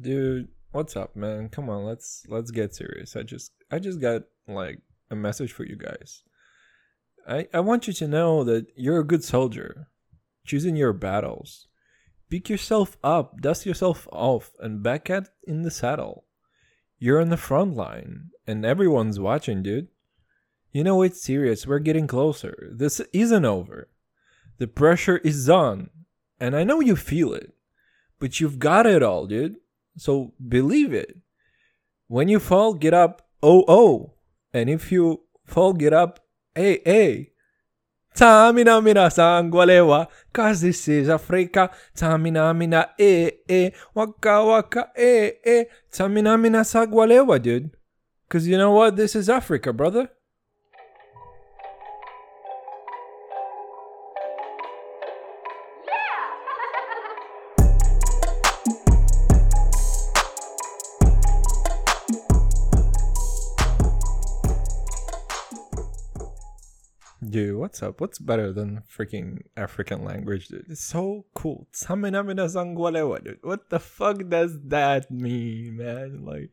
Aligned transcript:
dude 0.00 0.48
what's 0.72 0.96
up 0.96 1.16
man? 1.16 1.48
Come 1.48 1.68
on 1.68 1.84
let's 1.84 2.24
let's 2.28 2.50
get 2.50 2.74
serious. 2.74 3.16
I 3.16 3.22
just 3.22 3.52
i 3.70 3.78
just 3.78 4.00
got 4.00 4.22
like 4.48 4.80
a 5.10 5.16
message 5.16 5.52
for 5.52 5.64
you 5.64 5.76
guys. 5.76 6.22
I 7.26 7.48
i 7.52 7.60
want 7.60 7.86
you 7.86 7.92
to 7.94 8.08
know 8.08 8.44
that 8.44 8.66
you're 8.76 9.00
a 9.00 9.06
good 9.06 9.24
soldier 9.24 9.88
choosing 10.46 10.76
your 10.76 10.92
battles. 10.92 11.66
Pick 12.30 12.48
yourself 12.48 12.96
up 13.02 13.40
dust 13.40 13.66
yourself 13.66 14.08
off 14.12 14.52
and 14.60 14.82
back 14.82 15.10
at 15.10 15.28
in 15.46 15.62
the 15.62 15.70
saddle. 15.70 16.24
You're 16.98 17.20
on 17.20 17.30
the 17.30 17.36
front 17.36 17.76
line 17.76 18.30
and 18.46 18.64
everyone's 18.64 19.18
watching 19.18 19.62
dude. 19.62 19.88
You 20.72 20.84
know 20.84 21.02
it's 21.02 21.22
serious. 21.22 21.66
We're 21.66 21.80
getting 21.80 22.06
closer. 22.06 22.70
This 22.72 23.00
isn't 23.12 23.44
over. 23.44 23.88
The 24.58 24.68
pressure 24.68 25.18
is 25.18 25.48
on 25.48 25.90
and 26.40 26.56
i 26.56 26.64
know 26.64 26.80
you 26.80 26.96
feel 26.96 27.34
it 27.34 27.52
but 28.18 28.40
you've 28.40 28.58
got 28.58 28.86
it 28.86 29.02
all 29.02 29.26
dude 29.26 29.56
so 30.00 30.32
believe 30.48 30.94
it. 30.94 31.14
When 32.08 32.28
you 32.28 32.40
fall, 32.40 32.72
get 32.72 32.94
up, 32.94 33.20
oh, 33.42 33.64
oh. 33.68 34.14
And 34.54 34.70
if 34.70 34.90
you 34.90 35.20
fall, 35.44 35.74
get 35.74 35.92
up, 35.92 36.20
hey, 36.54 36.80
hey. 36.86 37.32
Tamina 38.16 38.82
mina 38.82 39.10
sangwalewa, 39.10 40.06
cause 40.32 40.62
this 40.62 40.88
is 40.88 41.10
Africa. 41.10 41.70
Tamina 41.94 42.56
mina 42.56 42.88
eh 42.98 43.30
eh, 43.46 43.70
waka 43.94 44.42
waka 44.42 44.90
eh 44.96 45.32
eh. 45.44 45.64
Tamina 45.92 46.40
mina 46.40 46.60
sangwalewa, 46.64 47.40
dude. 47.40 47.70
Cause 48.30 48.46
you 48.48 48.56
know 48.56 48.72
what? 48.72 48.96
This 48.96 49.14
is 49.14 49.28
Africa, 49.28 49.70
brother. 49.70 50.08
Dude, 67.30 67.58
what's 67.58 67.80
up? 67.80 68.00
What's 68.00 68.18
better 68.18 68.52
than 68.52 68.82
freaking 68.90 69.42
African 69.56 70.04
language, 70.04 70.48
dude? 70.48 70.66
It's 70.68 70.82
so 70.82 71.26
cool. 71.32 71.68
What 73.42 73.70
the 73.70 73.78
fuck 73.78 74.28
does 74.28 74.60
that 74.64 75.10
mean, 75.12 75.76
man? 75.76 76.24
Like, 76.24 76.50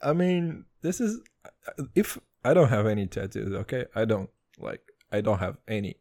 I 0.00 0.14
mean, 0.14 0.64
this 0.80 1.00
is 1.00 1.20
uh, 1.44 1.84
if 1.94 2.18
I 2.42 2.54
don't 2.54 2.70
have 2.70 2.86
any 2.86 3.06
tattoos, 3.06 3.52
okay? 3.52 3.84
I 3.94 4.06
don't 4.06 4.30
like 4.58 4.80
I 5.12 5.20
don't 5.20 5.40
have 5.40 5.58
any. 5.66 5.96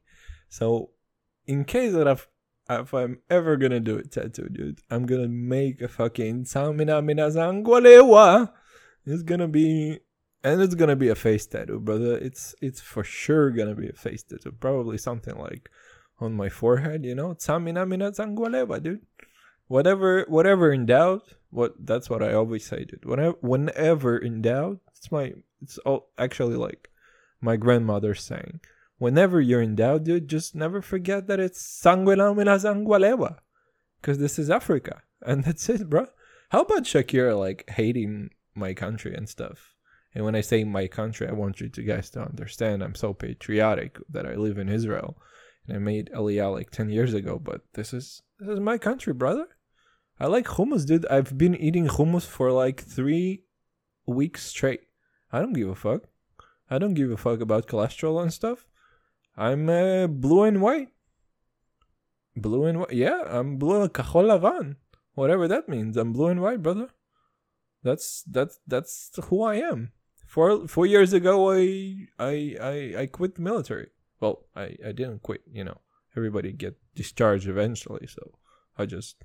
So, 0.48 0.92
in 1.46 1.66
case 1.66 1.92
that 1.92 2.08
I've, 2.08 2.28
if 2.70 2.94
I'm 2.94 3.20
ever 3.30 3.58
gonna 3.58 3.82
do 3.82 3.98
a 3.98 4.04
tattoo, 4.04 4.48
dude, 4.50 4.80
I'm 4.90 5.06
gonna 5.06 5.28
make 5.28 5.82
a 5.82 5.90
fucking 5.90 6.46
Tsaminamina 6.46 7.30
zangwalewa. 7.32 8.54
It's 9.06 9.24
gonna 9.24 9.50
be 9.50 10.00
and 10.44 10.62
it's 10.62 10.76
gonna 10.76 10.96
be 10.96 11.10
a 11.10 11.16
face 11.16 11.46
tattoo, 11.46 11.80
brother. 11.80 12.18
It's 12.18 12.56
it's 12.62 12.82
for 12.82 13.04
sure 13.04 13.52
gonna 13.52 13.76
be 13.76 13.90
a 13.90 13.94
face 13.94 14.24
tattoo. 14.24 14.52
Probably 14.52 14.98
something 14.98 15.38
like 15.38 15.70
on 16.20 16.34
my 16.34 16.50
forehead, 16.50 17.06
you 17.06 17.16
know. 17.16 17.36
Mina 17.60 17.86
dude. 18.82 19.02
Whatever 19.68 20.26
whatever 20.28 20.72
in 20.72 20.86
doubt, 20.86 21.34
what 21.50 21.74
that's 21.86 22.10
what 22.10 22.24
I 22.24 22.34
always 22.34 22.66
say, 22.66 22.86
dude. 22.86 23.06
Whenever 23.06 23.38
whenever 23.42 24.18
in 24.18 24.42
doubt, 24.42 24.80
it's 24.96 25.12
my 25.12 25.34
it's 25.62 25.78
all 25.80 26.10
actually 26.18 26.56
like 26.56 26.90
my 27.42 27.58
grandmother 27.58 28.16
saying. 28.16 28.60
Whenever 29.00 29.40
you're 29.40 29.62
in 29.62 29.76
doubt, 29.76 30.06
dude, 30.06 30.28
just 30.28 30.56
never 30.56 30.82
forget 30.82 31.28
that 31.28 31.40
it's 31.40 31.62
sanguela 31.62 32.36
mina 32.36 32.56
sangualeva. 32.56 33.38
Cause 34.02 34.18
this 34.20 34.40
is 34.40 34.50
Africa. 34.50 35.02
And 35.22 35.44
that's 35.46 35.68
it, 35.70 35.90
bro. 35.90 36.08
How 36.50 36.62
about 36.62 36.84
Shakira 36.84 37.38
like 37.38 37.70
hating 37.70 38.30
my 38.56 38.74
country 38.74 39.14
and 39.14 39.28
stuff? 39.28 39.77
And 40.18 40.26
when 40.26 40.34
I 40.34 40.42
say 40.42 40.64
my 40.64 40.88
country, 40.88 41.28
I 41.28 41.34
want 41.34 41.62
you 41.62 41.70
to 41.70 41.84
guys 41.84 42.10
to 42.10 42.22
understand 42.22 42.82
I'm 42.82 42.96
so 42.96 43.14
patriotic 43.14 44.00
that 44.10 44.26
I 44.26 44.34
live 44.34 44.58
in 44.58 44.68
Israel. 44.68 45.16
And 45.68 45.78
I 45.78 45.80
made 45.80 46.10
Aliyah 46.12 46.52
like 46.52 46.72
10 46.72 46.90
years 46.90 47.14
ago, 47.14 47.38
but 47.38 47.62
this 47.76 47.94
is 47.94 48.24
this 48.40 48.50
is 48.50 48.60
my 48.60 48.80
country, 48.80 49.14
brother. 49.14 49.46
I 50.20 50.26
like 50.26 50.48
hummus, 50.48 50.88
dude. 50.88 51.06
I've 51.06 51.38
been 51.38 51.54
eating 51.56 51.86
hummus 51.86 52.26
for 52.26 52.52
like 52.52 52.82
3 52.82 53.44
weeks 54.08 54.44
straight. 54.48 54.88
I 55.32 55.38
don't 55.40 55.54
give 55.54 55.70
a 55.70 55.76
fuck. 55.76 56.08
I 56.68 56.80
don't 56.80 56.96
give 56.96 57.12
a 57.12 57.18
fuck 57.18 57.40
about 57.40 57.68
cholesterol 57.68 58.20
and 58.20 58.34
stuff. 58.34 58.66
I'm 59.38 59.70
uh, 59.70 60.08
blue 60.08 60.46
and 60.46 60.64
white. 60.64 60.88
Blue 62.36 62.66
and 62.66 62.80
white. 62.80 62.94
Yeah, 62.94 63.22
I'm 63.28 63.58
blue 63.58 63.88
kachol 63.90 64.26
lavan. 64.32 64.78
Whatever 65.14 65.48
that 65.48 65.70
means. 65.70 65.96
I'm 65.96 66.12
blue 66.12 66.30
and 66.30 66.42
white, 66.42 66.64
brother. 66.64 66.90
That's 67.84 68.24
that's 68.24 68.58
that's 68.66 69.12
who 69.30 69.44
I 69.44 69.58
am 69.58 69.92
four 70.28 70.68
four 70.68 70.86
years 70.86 71.14
ago 71.14 71.52
I 71.52 72.08
I 72.20 72.56
I, 72.62 72.94
I 73.02 73.06
quit 73.08 73.36
the 73.36 73.42
military. 73.42 73.90
Well, 74.20 74.46
I, 74.56 74.76
I 74.86 74.92
didn't 74.92 75.22
quit, 75.22 75.42
you 75.52 75.64
know. 75.64 75.80
Everybody 76.16 76.52
get 76.52 76.76
discharged 76.96 77.48
eventually, 77.48 78.08
so 78.08 78.34
I 78.78 78.86
just 78.86 79.24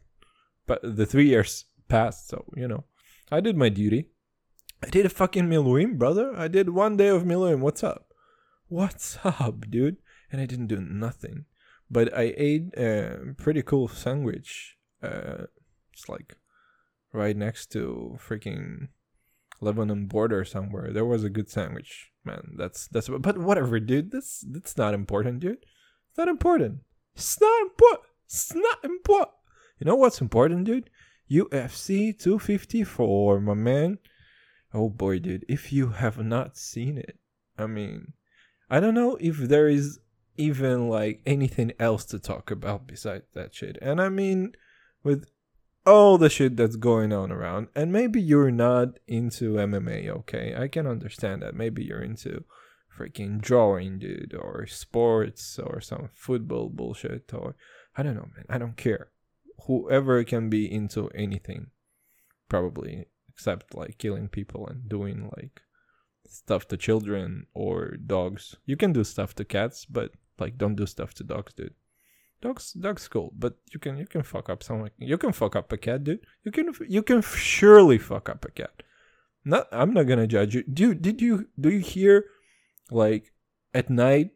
but 0.66 0.80
the 0.82 1.06
three 1.06 1.28
years 1.28 1.66
passed, 1.88 2.28
so 2.28 2.44
you 2.56 2.68
know. 2.68 2.84
I 3.30 3.40
did 3.40 3.56
my 3.56 3.68
duty. 3.68 4.08
I 4.82 4.88
did 4.90 5.06
a 5.06 5.08
fucking 5.08 5.48
miluim, 5.48 5.96
brother. 5.96 6.34
I 6.36 6.48
did 6.48 6.68
one 6.70 6.96
day 6.96 7.08
of 7.08 7.22
miluim. 7.22 7.60
What's 7.60 7.82
up? 7.82 8.12
What's 8.68 9.18
up, 9.24 9.70
dude? 9.70 9.96
And 10.30 10.40
I 10.40 10.46
didn't 10.46 10.66
do 10.66 10.80
nothing. 10.80 11.46
But 11.90 12.16
I 12.16 12.34
ate 12.36 12.74
a 12.76 13.34
pretty 13.36 13.62
cool 13.62 13.88
sandwich. 13.88 14.76
Uh, 15.02 15.44
it's 15.92 16.08
like 16.08 16.36
right 17.12 17.36
next 17.36 17.66
to 17.72 18.18
freaking 18.18 18.88
Lebanon 19.62 20.06
border 20.06 20.44
somewhere. 20.44 20.92
There 20.92 21.04
was 21.04 21.24
a 21.24 21.30
good 21.30 21.48
sandwich, 21.48 22.10
man. 22.24 22.54
That's 22.56 22.88
that's 22.88 23.08
but 23.08 23.38
whatever, 23.38 23.78
dude. 23.80 24.10
That's 24.10 24.44
that's 24.48 24.76
not 24.76 24.94
important, 24.94 25.40
dude. 25.40 25.64
It's 26.10 26.18
not 26.18 26.28
important. 26.28 26.80
It's 27.14 27.40
not 27.40 27.62
important. 27.62 28.08
It's 28.26 28.54
not 28.54 28.84
important. 28.84 29.36
You 29.78 29.86
know 29.86 29.96
what's 29.96 30.20
important, 30.20 30.64
dude? 30.64 30.90
UFC 31.30 32.18
254, 32.18 33.40
my 33.40 33.54
man. 33.54 33.98
Oh 34.74 34.88
boy, 34.88 35.18
dude. 35.18 35.44
If 35.48 35.72
you 35.72 35.88
have 35.88 36.18
not 36.18 36.56
seen 36.56 36.98
it, 36.98 37.18
I 37.56 37.66
mean, 37.66 38.12
I 38.68 38.80
don't 38.80 38.94
know 38.94 39.16
if 39.20 39.36
there 39.36 39.68
is 39.68 40.00
even 40.36 40.88
like 40.88 41.22
anything 41.26 41.72
else 41.78 42.04
to 42.06 42.18
talk 42.18 42.50
about 42.50 42.86
besides 42.86 43.24
that 43.34 43.54
shit. 43.54 43.78
And 43.80 44.00
I 44.00 44.08
mean, 44.08 44.52
with 45.04 45.26
all 45.86 46.18
the 46.18 46.30
shit 46.30 46.56
that's 46.56 46.76
going 46.76 47.12
on 47.12 47.32
around. 47.32 47.68
And 47.74 47.92
maybe 47.92 48.20
you're 48.20 48.50
not 48.50 48.98
into 49.06 49.54
MMA, 49.54 50.08
okay? 50.08 50.54
I 50.56 50.68
can 50.68 50.86
understand 50.86 51.42
that. 51.42 51.54
Maybe 51.54 51.84
you're 51.84 52.02
into 52.02 52.44
freaking 52.96 53.40
drawing, 53.40 53.98
dude, 53.98 54.34
or 54.38 54.66
sports 54.66 55.58
or 55.58 55.80
some 55.80 56.10
football 56.14 56.68
bullshit 56.68 57.32
or 57.32 57.56
I 57.96 58.02
don't 58.02 58.14
know, 58.14 58.28
man. 58.34 58.46
I 58.48 58.58
don't 58.58 58.76
care. 58.76 59.10
Whoever 59.66 60.24
can 60.24 60.48
be 60.48 60.70
into 60.70 61.08
anything, 61.10 61.68
probably, 62.48 63.06
except 63.28 63.74
like 63.74 63.98
killing 63.98 64.28
people 64.28 64.66
and 64.66 64.88
doing 64.88 65.30
like 65.36 65.60
stuff 66.26 66.66
to 66.68 66.76
children 66.76 67.46
or 67.54 67.96
dogs. 67.96 68.56
You 68.64 68.76
can 68.76 68.92
do 68.92 69.04
stuff 69.04 69.34
to 69.36 69.44
cats, 69.44 69.84
but 69.84 70.12
like 70.38 70.56
don't 70.56 70.74
do 70.74 70.86
stuff 70.86 71.14
to 71.14 71.24
dogs, 71.24 71.52
dude. 71.54 71.74
Dog's 72.42 72.72
dog's 72.72 73.06
cool, 73.06 73.32
but 73.38 73.54
you 73.72 73.78
can 73.78 73.96
you 73.96 74.06
can 74.06 74.24
fuck 74.24 74.50
up 74.50 74.62
someone. 74.64 74.90
You 74.98 75.16
can 75.16 75.32
fuck 75.32 75.54
up 75.54 75.72
a 75.72 75.78
cat, 75.78 76.02
dude. 76.02 76.26
You 76.42 76.50
can 76.50 76.74
you 76.88 77.02
can 77.02 77.22
surely 77.22 77.98
fuck 77.98 78.28
up 78.28 78.44
a 78.44 78.50
cat. 78.50 78.82
Not 79.44 79.68
I'm 79.70 79.94
not 79.94 80.08
gonna 80.08 80.26
judge 80.26 80.56
you. 80.56 80.64
Do 80.64 80.92
did 80.92 81.22
you 81.22 81.48
do 81.58 81.70
you 81.70 81.78
hear 81.78 82.24
like 82.90 83.32
at 83.72 83.88
night 83.88 84.32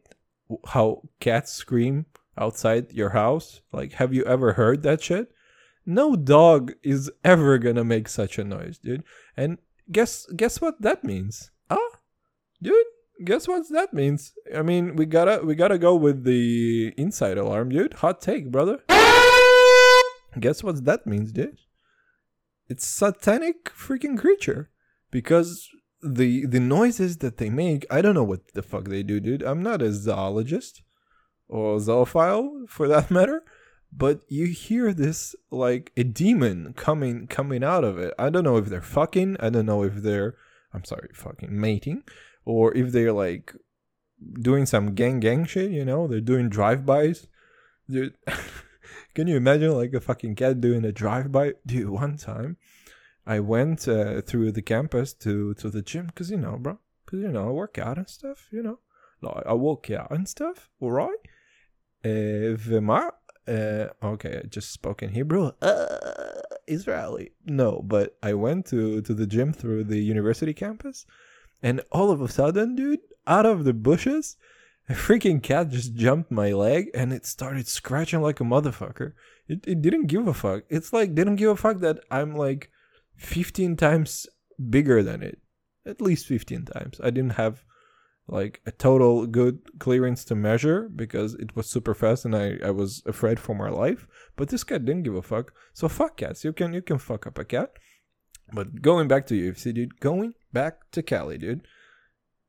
how 0.67 1.03
cats 1.19 1.51
scream 1.51 2.05
outside 2.37 2.93
your 2.93 3.09
house? 3.09 3.59
Like 3.73 3.93
have 3.93 4.13
you 4.13 4.23
ever 4.23 4.53
heard 4.53 4.83
that 4.83 5.03
shit? 5.03 5.29
No 5.85 6.15
dog 6.15 6.73
is 6.83 7.11
ever 7.25 7.57
gonna 7.57 7.83
make 7.83 8.07
such 8.07 8.39
a 8.39 8.45
noise, 8.45 8.77
dude. 8.77 9.03
And 9.35 9.57
guess 9.91 10.25
guess 10.33 10.61
what 10.61 10.81
that 10.81 11.03
means? 11.03 11.51
Ah, 11.69 11.99
dude 12.63 12.96
guess 13.23 13.47
what 13.47 13.67
that 13.69 13.93
means? 13.93 14.33
I 14.55 14.61
mean, 14.61 14.95
we 14.95 15.05
gotta 15.05 15.41
we 15.43 15.55
gotta 15.55 15.77
go 15.77 15.95
with 15.95 16.23
the 16.23 16.93
inside 16.97 17.37
alarm, 17.37 17.69
dude. 17.69 17.95
Hot 17.95 18.21
take, 18.21 18.51
brother. 18.51 18.79
guess 20.39 20.63
what 20.63 20.85
that 20.85 21.05
means, 21.05 21.31
dude? 21.31 21.57
It's 22.69 22.85
satanic 22.85 23.65
freaking 23.65 24.17
creature 24.17 24.69
because 25.11 25.69
the 26.01 26.45
the 26.45 26.59
noises 26.59 27.17
that 27.17 27.37
they 27.37 27.49
make, 27.49 27.85
I 27.89 28.01
don't 28.01 28.15
know 28.15 28.23
what 28.23 28.53
the 28.53 28.61
fuck 28.61 28.85
they 28.85 29.03
do, 29.03 29.19
dude. 29.19 29.43
I'm 29.43 29.63
not 29.63 29.81
a 29.81 29.91
zoologist 29.93 30.83
or 31.47 31.77
zoophile 31.77 32.67
for 32.69 32.87
that 32.87 33.09
matter, 33.17 33.43
but 33.91 34.21
you 34.27 34.47
hear 34.47 34.93
this 34.93 35.35
like 35.49 35.91
a 35.97 36.03
demon 36.03 36.73
coming 36.73 37.27
coming 37.27 37.63
out 37.63 37.83
of 37.83 37.97
it. 37.97 38.13
I 38.19 38.29
don't 38.29 38.43
know 38.43 38.57
if 38.57 38.65
they're 38.65 38.81
fucking. 38.81 39.37
I 39.39 39.49
don't 39.49 39.65
know 39.65 39.83
if 39.83 39.95
they're 39.95 40.35
I'm 40.73 40.83
sorry, 40.83 41.09
fucking 41.13 41.59
mating 41.59 42.03
or 42.47 42.73
if 42.73 42.93
they're 42.93 43.11
like 43.11 43.53
doing 44.41 44.65
some 44.65 44.95
gang 44.95 45.19
gang 45.19 45.45
shit, 45.45 45.69
you 45.69 45.83
know, 45.83 46.07
they're 46.07 46.21
doing 46.21 46.49
drive-bys. 46.49 47.27
Can 47.89 49.27
you 49.27 49.35
imagine 49.35 49.73
like 49.73 49.93
a 49.93 49.99
fucking 49.99 50.35
cat 50.35 50.61
doing 50.61 50.85
a 50.85 50.91
drive-by? 50.91 51.53
Dude, 51.65 51.89
one 51.89 52.17
time 52.17 52.55
I 53.25 53.41
went 53.41 53.87
uh, 53.87 54.21
through 54.21 54.53
the 54.53 54.61
campus 54.61 55.13
to 55.25 55.53
to 55.55 55.69
the 55.69 55.81
gym 55.81 56.09
cuz 56.15 56.31
you 56.31 56.37
know, 56.37 56.57
bro, 56.57 56.79
cuz 57.05 57.19
you 57.21 57.31
know, 57.31 57.49
I 57.49 57.51
work 57.51 57.77
out 57.77 57.97
and 57.97 58.09
stuff, 58.09 58.47
you 58.51 58.63
know. 58.63 58.79
Like 59.21 59.45
I 59.45 59.53
work 59.53 59.91
out 59.91 60.11
and 60.11 60.27
stuff, 60.27 60.69
all 60.79 60.91
right? 60.91 61.23
Uh, 62.05 62.55
Vema, 62.67 63.11
okay, 64.13 64.41
I 64.43 64.47
just 64.47 64.71
spoke 64.71 65.03
in 65.03 65.09
Hebrew. 65.09 65.51
Uh, 65.61 66.41
Israeli. 66.67 67.31
No, 67.45 67.81
but 67.81 68.17
I 68.23 68.33
went 68.35 68.67
to 68.67 69.01
to 69.01 69.13
the 69.13 69.27
gym 69.27 69.51
through 69.51 69.85
the 69.85 69.99
university 69.99 70.53
campus 70.53 71.05
and 71.61 71.81
all 71.91 72.11
of 72.11 72.21
a 72.21 72.27
sudden, 72.27 72.75
dude, 72.75 72.99
out 73.25 73.45
of 73.45 73.65
the 73.65 73.73
bushes, 73.73 74.37
a 74.89 74.93
freaking 74.93 75.43
cat 75.43 75.69
just 75.69 75.95
jumped 75.95 76.31
my 76.31 76.51
leg 76.53 76.89
and 76.93 77.11
it 77.11 77.25
started 77.25 77.67
scratching 77.67 78.21
like 78.21 78.39
a 78.39 78.43
motherfucker. 78.43 79.13
It 79.47 79.65
it 79.67 79.81
didn't 79.81 80.07
give 80.07 80.27
a 80.27 80.33
fuck. 80.33 80.63
It's 80.69 80.93
like 80.93 81.13
don't 81.13 81.35
give 81.35 81.51
a 81.51 81.55
fuck 81.55 81.79
that 81.79 81.99
I'm 82.09 82.35
like 82.35 82.71
15 83.17 83.75
times 83.75 84.27
bigger 84.69 85.03
than 85.03 85.21
it. 85.21 85.39
At 85.85 86.01
least 86.01 86.27
15 86.27 86.65
times. 86.65 86.99
I 87.03 87.09
didn't 87.09 87.31
have 87.31 87.63
like 88.27 88.61
a 88.65 88.71
total 88.71 89.25
good 89.25 89.79
clearance 89.79 90.25
to 90.25 90.35
measure 90.35 90.89
because 90.93 91.33
it 91.35 91.55
was 91.55 91.69
super 91.69 91.93
fast 91.93 92.25
and 92.25 92.35
I, 92.35 92.57
I 92.63 92.71
was 92.71 93.01
afraid 93.05 93.39
for 93.39 93.55
my 93.55 93.69
life. 93.69 94.07
But 94.35 94.49
this 94.49 94.63
cat 94.63 94.85
didn't 94.85 95.03
give 95.03 95.15
a 95.15 95.21
fuck. 95.21 95.53
So 95.73 95.87
fuck 95.87 96.17
cats. 96.17 96.43
You 96.43 96.53
can 96.53 96.73
you 96.73 96.81
can 96.81 96.97
fuck 96.97 97.27
up 97.27 97.37
a 97.37 97.45
cat. 97.45 97.71
But 98.53 98.81
going 98.81 99.07
back 99.07 99.27
to 99.27 99.33
UFC, 99.35 99.73
dude. 99.73 99.99
Going 99.99 100.33
back 100.53 100.89
to 100.91 101.03
Cali, 101.03 101.37
dude. 101.37 101.67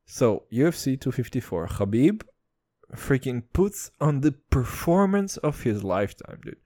So 0.05 0.43
UFC 0.51 0.99
254, 0.99 1.67
Khabib 1.67 2.23
freaking 2.95 3.43
puts 3.53 3.91
on 4.01 4.21
the 4.21 4.31
performance 4.31 5.37
of 5.37 5.61
his 5.61 5.83
lifetime, 5.83 6.39
dude. 6.43 6.57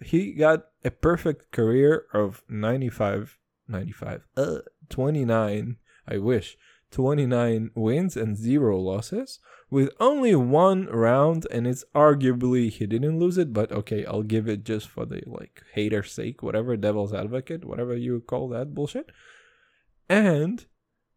He 0.00 0.32
got 0.32 0.66
a 0.84 0.90
perfect 0.90 1.52
career 1.52 2.06
of 2.12 2.42
95, 2.48 3.38
95, 3.68 4.26
uh, 4.36 4.58
29. 4.88 5.76
I 6.08 6.18
wish 6.18 6.56
29 6.90 7.70
wins 7.74 8.16
and 8.16 8.36
0 8.36 8.78
losses 8.78 9.38
with 9.70 9.90
only 9.98 10.34
one 10.34 10.86
round 10.86 11.46
and 11.50 11.66
it's 11.66 11.84
arguably 11.94 12.70
he 12.70 12.86
didn't 12.86 13.18
lose 13.18 13.36
it 13.36 13.52
but 13.52 13.72
okay 13.72 14.04
I'll 14.06 14.22
give 14.22 14.48
it 14.48 14.64
just 14.64 14.88
for 14.88 15.04
the 15.04 15.22
like 15.26 15.62
hater 15.74 16.02
sake 16.02 16.42
whatever 16.42 16.76
devil's 16.76 17.12
advocate 17.12 17.64
whatever 17.64 17.96
you 17.96 18.20
call 18.20 18.48
that 18.50 18.74
bullshit. 18.74 19.10
And 20.08 20.66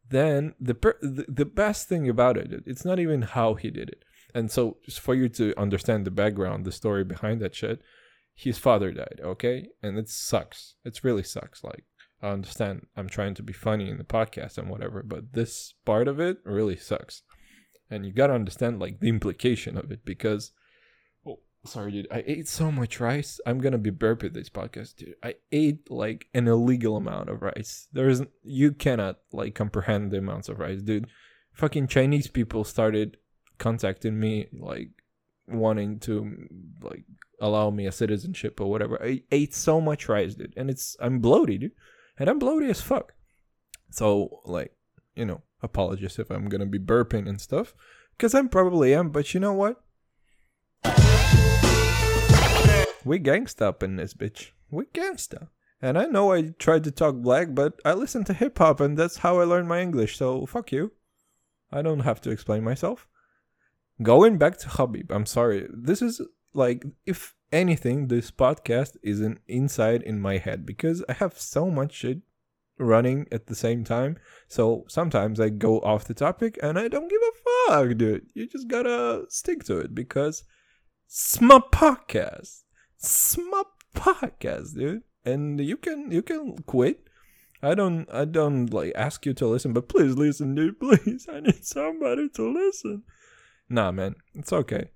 then 0.08 0.56
the 0.60 0.74
per- 0.74 0.98
the, 1.02 1.26
the 1.28 1.46
best 1.46 1.88
thing 1.88 2.10
about 2.10 2.38
it 2.38 2.64
it's 2.66 2.86
not 2.86 3.00
even 3.00 3.22
how 3.22 3.54
he 3.54 3.70
did 3.70 3.90
it. 3.90 4.04
And 4.34 4.52
so 4.52 4.78
just 4.84 5.00
for 5.00 5.14
you 5.14 5.30
to 5.30 5.54
understand 5.60 6.06
the 6.06 6.12
background 6.12 6.66
the 6.66 6.72
story 6.72 7.04
behind 7.04 7.42
that 7.42 7.56
shit 7.56 7.82
his 8.34 8.58
father 8.58 8.92
died 8.92 9.20
okay? 9.24 9.68
And 9.84 9.98
it 9.98 10.10
sucks. 10.10 10.76
It 10.84 11.00
really 11.04 11.24
sucks 11.24 11.64
like 11.64 11.84
I 12.22 12.30
understand 12.30 12.88
I'm 12.98 13.08
trying 13.08 13.34
to 13.36 13.44
be 13.44 13.54
funny 13.54 13.90
in 13.90 13.98
the 13.98 14.04
podcast 14.04 14.58
and 14.58 14.70
whatever, 14.70 15.04
but 15.04 15.34
this 15.34 15.74
part 15.86 16.08
of 16.08 16.20
it 16.20 16.40
really 16.44 16.76
sucks. 16.76 17.24
And 17.90 18.06
you 18.06 18.12
gotta 18.12 18.34
understand 18.34 18.80
like 18.80 19.00
the 19.00 19.10
implication 19.10 19.78
of 19.78 19.92
it 19.92 20.04
because 20.04 20.52
oh 21.26 21.40
sorry 21.66 21.92
dude, 21.92 22.08
I 22.12 22.24
ate 22.28 22.48
so 22.48 22.72
much 22.72 23.00
rice. 23.00 23.40
I'm 23.46 23.60
gonna 23.60 23.78
be 23.78 23.92
burping 23.92 24.34
this 24.34 24.50
podcast, 24.50 24.98
dude. 24.98 25.16
I 25.24 25.36
ate 25.52 25.90
like 25.90 26.28
an 26.34 26.48
illegal 26.48 26.98
amount 26.98 27.30
of 27.30 27.42
rice. 27.42 27.88
There 27.94 28.10
isn't 28.10 28.30
you 28.44 28.74
cannot 28.74 29.20
like 29.32 29.56
comprehend 29.56 30.12
the 30.12 30.18
amounts 30.18 30.50
of 30.50 30.60
rice, 30.60 30.82
dude. 30.82 31.08
Fucking 31.54 31.88
Chinese 31.88 32.28
people 32.28 32.64
started 32.64 33.18
contacting 33.58 34.20
me 34.20 34.48
like 34.54 34.90
wanting 35.48 36.00
to 36.00 36.48
like 36.82 37.06
allow 37.42 37.70
me 37.70 37.88
a 37.88 37.94
citizenship 37.94 38.60
or 38.60 38.70
whatever. 38.70 39.02
I 39.02 39.24
ate 39.32 39.56
so 39.56 39.80
much 39.80 40.10
rice, 40.10 40.36
dude, 40.36 40.54
and 40.58 40.70
it's 40.70 40.98
I'm 41.00 41.20
bloated, 41.20 41.62
dude 41.62 41.72
and 42.20 42.30
I'm 42.30 42.38
bloated 42.38 42.70
as 42.70 42.82
fuck. 42.82 43.14
So 43.90 44.42
like, 44.46 44.74
you 45.16 45.26
know, 45.26 45.42
apologies 45.64 46.20
if 46.20 46.30
I'm 46.30 46.50
gonna 46.50 46.66
be 46.66 46.80
burping 46.80 47.28
and 47.28 47.42
stuff, 47.42 47.74
because 48.16 48.36
I 48.36 48.42
probably 48.44 48.94
am. 48.94 49.10
But 49.10 49.34
you 49.34 49.40
know 49.40 49.54
what? 49.54 49.82
We 53.06 53.18
gangsta 53.18 53.62
up 53.62 53.82
in 53.82 53.96
this 53.96 54.14
bitch. 54.14 54.52
We 54.70 54.86
gangsta. 54.86 55.48
And 55.82 55.98
I 55.98 56.06
know 56.06 56.34
I 56.34 56.50
tried 56.60 56.84
to 56.84 56.92
talk 56.92 57.16
black, 57.16 57.56
but 57.56 57.80
I 57.86 57.94
listen 57.94 58.26
to 58.26 58.34
hip 58.34 58.58
hop 58.58 58.82
and 58.82 58.98
that's 58.98 59.20
how 59.20 59.40
I 59.40 59.46
learned 59.46 59.70
my 59.70 59.80
English. 59.80 60.18
So 60.18 60.46
fuck 60.46 60.72
you. 60.74 60.92
I 61.72 61.82
don't 61.82 62.02
have 62.02 62.20
to 62.22 62.32
explain 62.32 62.64
myself. 62.64 63.08
Going 64.02 64.38
back 64.38 64.58
to 64.60 64.68
Khabib, 64.68 65.12
I'm 65.12 65.26
sorry. 65.26 65.68
This 65.74 66.02
is 66.02 66.22
like 66.54 66.84
if 67.06 67.36
anything, 67.52 68.08
this 68.08 68.32
podcast 68.32 68.98
is 69.04 69.22
an 69.22 69.40
inside 69.48 70.02
in 70.02 70.20
my 70.20 70.38
head 70.38 70.66
because 70.66 71.04
I 71.10 71.14
have 71.14 71.40
so 71.40 71.70
much 71.70 71.94
shit 71.94 72.22
running 72.78 73.28
at 73.32 73.48
the 73.48 73.56
same 73.56 73.84
time. 73.84 74.18
So 74.48 74.86
sometimes 74.88 75.40
I 75.40 75.50
go 75.50 75.80
off 75.80 76.06
the 76.06 76.14
topic 76.14 76.58
and 76.64 76.80
I 76.80 76.88
don't 76.88 77.10
give 77.10 77.22
a 77.22 77.70
fuck, 77.70 77.98
dude. 77.98 78.28
You 78.34 78.48
just 78.48 78.68
gotta 78.68 79.26
stick 79.30 79.64
to 79.66 79.80
it 79.80 79.94
because 79.94 80.44
it's 81.08 81.42
my 81.42 81.60
podcast. 81.60 82.64
It's 82.98 83.38
my 83.38 83.64
podcast, 83.96 84.76
dude. 84.76 85.04
And 85.26 85.60
you 85.60 85.78
can 85.78 86.12
you 86.12 86.22
can 86.22 86.58
quit. 86.64 87.04
I 87.62 87.76
don't 87.76 88.08
I 88.12 88.26
don't 88.26 88.68
like 88.74 88.94
ask 88.96 89.26
you 89.26 89.34
to 89.34 89.48
listen, 89.48 89.74
but 89.74 89.90
please 89.90 90.16
listen, 90.16 90.56
dude. 90.56 90.80
Please. 90.80 91.28
I 91.30 91.42
need 91.42 91.66
somebody 91.66 92.30
to 92.30 92.54
listen. 92.54 93.04
Nah 93.68 93.92
man, 93.92 94.16
it's 94.34 94.54
okay. 94.54 94.90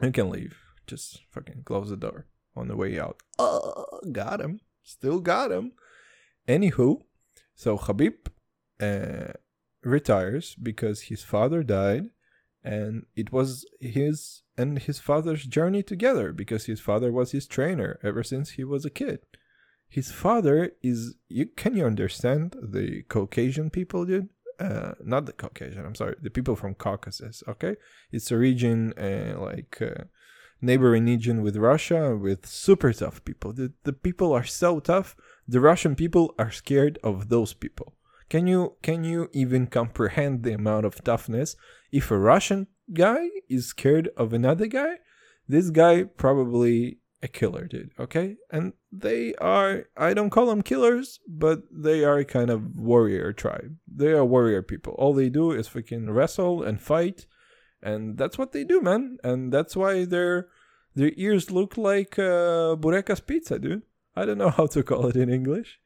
You 0.00 0.12
can 0.12 0.30
leave 0.30 0.56
just 0.90 1.20
fucking 1.30 1.62
close 1.64 1.88
the 1.88 1.96
door 1.96 2.26
on 2.54 2.68
the 2.68 2.76
way 2.76 2.98
out. 2.98 3.22
Oh, 3.38 4.00
got 4.12 4.40
him. 4.40 4.60
Still 4.82 5.20
got 5.20 5.52
him. 5.52 5.72
Anywho, 6.48 7.02
so 7.54 7.78
Khabib 7.78 8.28
uh, 8.80 9.32
retires 9.82 10.54
because 10.54 11.02
his 11.02 11.22
father 11.22 11.62
died, 11.62 12.06
and 12.62 13.06
it 13.14 13.32
was 13.32 13.64
his 13.80 14.42
and 14.56 14.78
his 14.78 14.98
father's 14.98 15.46
journey 15.46 15.82
together 15.82 16.32
because 16.32 16.66
his 16.66 16.80
father 16.80 17.10
was 17.12 17.32
his 17.32 17.46
trainer 17.46 17.98
ever 18.02 18.22
since 18.22 18.50
he 18.50 18.64
was 18.64 18.84
a 18.84 18.90
kid. 18.90 19.20
His 19.88 20.10
father 20.10 20.72
is 20.82 21.16
you 21.28 21.46
can 21.46 21.76
you 21.76 21.86
understand 21.86 22.56
the 22.60 23.02
Caucasian 23.08 23.70
people, 23.70 24.04
dude? 24.04 24.28
Uh, 24.58 24.92
not 25.02 25.24
the 25.24 25.32
Caucasian. 25.32 25.86
I'm 25.86 25.94
sorry, 25.94 26.16
the 26.20 26.30
people 26.30 26.56
from 26.56 26.74
Caucasus. 26.74 27.42
Okay, 27.48 27.76
it's 28.12 28.30
a 28.30 28.36
region 28.36 28.92
uh, 28.98 29.40
like 29.40 29.78
uh, 29.80 30.04
neighboring 30.60 31.06
region 31.06 31.42
with 31.42 31.56
Russia 31.56 32.16
with 32.16 32.46
super 32.46 32.92
tough 32.92 33.24
people. 33.24 33.52
The, 33.52 33.72
the 33.84 33.92
people 33.92 34.32
are 34.32 34.44
so 34.44 34.80
tough. 34.80 35.16
The 35.46 35.60
Russian 35.60 35.94
people 35.94 36.34
are 36.38 36.50
scared 36.50 36.98
of 37.02 37.28
those 37.28 37.54
people. 37.54 37.94
Can 38.28 38.46
you 38.46 38.76
can 38.82 39.02
you 39.02 39.28
even 39.32 39.66
comprehend 39.66 40.44
the 40.44 40.52
amount 40.52 40.86
of 40.86 41.02
toughness 41.02 41.56
if 41.90 42.10
a 42.10 42.18
Russian 42.18 42.68
guy 42.92 43.28
is 43.48 43.66
scared 43.66 44.10
of 44.16 44.32
another 44.32 44.66
guy? 44.66 44.98
This 45.48 45.70
guy 45.70 46.04
probably 46.04 46.98
a 47.22 47.28
killer, 47.28 47.66
dude. 47.66 47.90
Okay, 47.98 48.36
and 48.50 48.72
they 48.92 49.34
are. 49.34 49.86
I 49.96 50.14
don't 50.14 50.30
call 50.30 50.46
them 50.46 50.62
killers, 50.62 51.18
but 51.28 51.62
they 51.70 52.04
are 52.04 52.18
a 52.18 52.24
kind 52.24 52.50
of 52.50 52.76
warrior 52.76 53.32
tribe. 53.32 53.76
They 53.92 54.12
are 54.12 54.24
warrior 54.24 54.62
people. 54.62 54.94
All 54.94 55.12
they 55.12 55.28
do 55.28 55.50
is 55.50 55.68
fucking 55.68 56.10
wrestle 56.10 56.62
and 56.62 56.80
fight 56.80 57.26
and 57.82 58.16
that's 58.18 58.38
what 58.38 58.52
they 58.52 58.64
do, 58.64 58.80
man. 58.80 59.18
And 59.24 59.52
that's 59.52 59.76
why 59.76 60.04
their 60.04 60.48
their 60.94 61.12
ears 61.16 61.50
look 61.50 61.76
like 61.76 62.18
uh, 62.18 62.74
Burekas 62.76 63.20
pizza, 63.20 63.58
dude. 63.58 63.82
I 64.16 64.24
don't 64.24 64.38
know 64.38 64.50
how 64.58 64.66
to 64.68 64.82
call 64.82 65.06
it 65.06 65.16
in 65.16 65.30
English, 65.30 65.78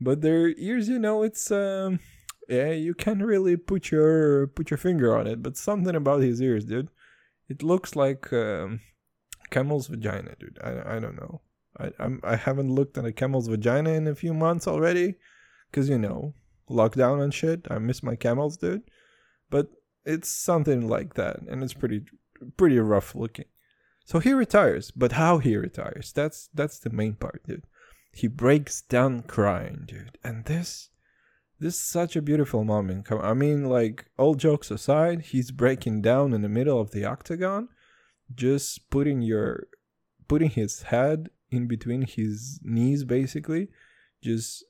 but 0.00 0.20
their 0.20 0.48
ears, 0.48 0.88
you 0.88 0.98
know, 0.98 1.22
it's 1.22 1.50
um, 1.50 2.00
yeah, 2.48 2.72
you 2.72 2.94
can't 2.94 3.22
really 3.22 3.56
put 3.56 3.90
your 3.90 4.48
put 4.48 4.70
your 4.70 4.78
finger 4.78 5.16
on 5.16 5.26
it, 5.26 5.42
but 5.42 5.56
something 5.56 5.94
about 5.94 6.22
his 6.22 6.40
ears, 6.40 6.64
dude. 6.64 6.88
It 7.48 7.62
looks 7.62 7.96
like 7.96 8.32
um, 8.32 8.80
camel's 9.50 9.88
vagina, 9.88 10.34
dude. 10.38 10.58
I 10.62 10.96
I 10.96 11.00
don't 11.00 11.16
know. 11.16 11.40
I 11.78 11.92
I'm, 11.98 12.20
I 12.22 12.36
haven't 12.36 12.72
looked 12.72 12.98
at 12.98 13.04
a 13.04 13.12
camel's 13.12 13.48
vagina 13.48 13.90
in 13.90 14.06
a 14.06 14.14
few 14.14 14.34
months 14.34 14.68
already, 14.68 15.14
cause 15.72 15.88
you 15.88 15.98
know 15.98 16.34
lockdown 16.68 17.22
and 17.22 17.34
shit. 17.34 17.66
I 17.70 17.78
miss 17.78 18.02
my 18.02 18.14
camels, 18.14 18.56
dude. 18.56 18.82
But 19.50 19.68
it's 20.04 20.28
something 20.28 20.88
like 20.88 21.14
that, 21.14 21.40
and 21.48 21.62
it's 21.62 21.74
pretty 21.74 22.04
pretty 22.56 22.78
rough 22.78 23.14
looking. 23.14 23.46
So 24.04 24.18
he 24.18 24.32
retires, 24.32 24.90
but 24.90 25.12
how 25.12 25.38
he 25.38 25.56
retires? 25.56 26.12
That's 26.12 26.48
that's 26.54 26.78
the 26.78 26.90
main 26.90 27.14
part, 27.14 27.42
dude. 27.46 27.64
He 28.12 28.26
breaks 28.26 28.82
down 28.82 29.22
crying, 29.22 29.84
dude, 29.86 30.18
and 30.24 30.44
this 30.46 30.90
this 31.60 31.74
is 31.74 31.80
such 31.80 32.16
a 32.16 32.22
beautiful 32.22 32.64
moment. 32.64 33.12
I 33.12 33.34
mean, 33.34 33.66
like 33.66 34.06
all 34.16 34.34
jokes 34.34 34.70
aside, 34.70 35.20
he's 35.26 35.50
breaking 35.50 36.00
down 36.00 36.32
in 36.32 36.42
the 36.42 36.48
middle 36.48 36.80
of 36.80 36.90
the 36.90 37.04
octagon, 37.04 37.68
just 38.34 38.88
putting 38.90 39.20
your 39.20 39.68
putting 40.26 40.50
his 40.50 40.82
head 40.82 41.28
in 41.50 41.66
between 41.66 42.02
his 42.02 42.60
knees, 42.62 43.04
basically, 43.04 43.68
just 44.22 44.64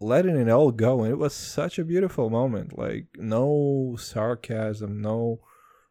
letting 0.00 0.36
it 0.36 0.48
all 0.48 0.70
go 0.70 1.02
and 1.02 1.12
it 1.12 1.18
was 1.18 1.34
such 1.34 1.78
a 1.78 1.84
beautiful 1.84 2.30
moment 2.30 2.78
like 2.78 3.06
no 3.16 3.96
sarcasm 3.98 5.00
no 5.00 5.40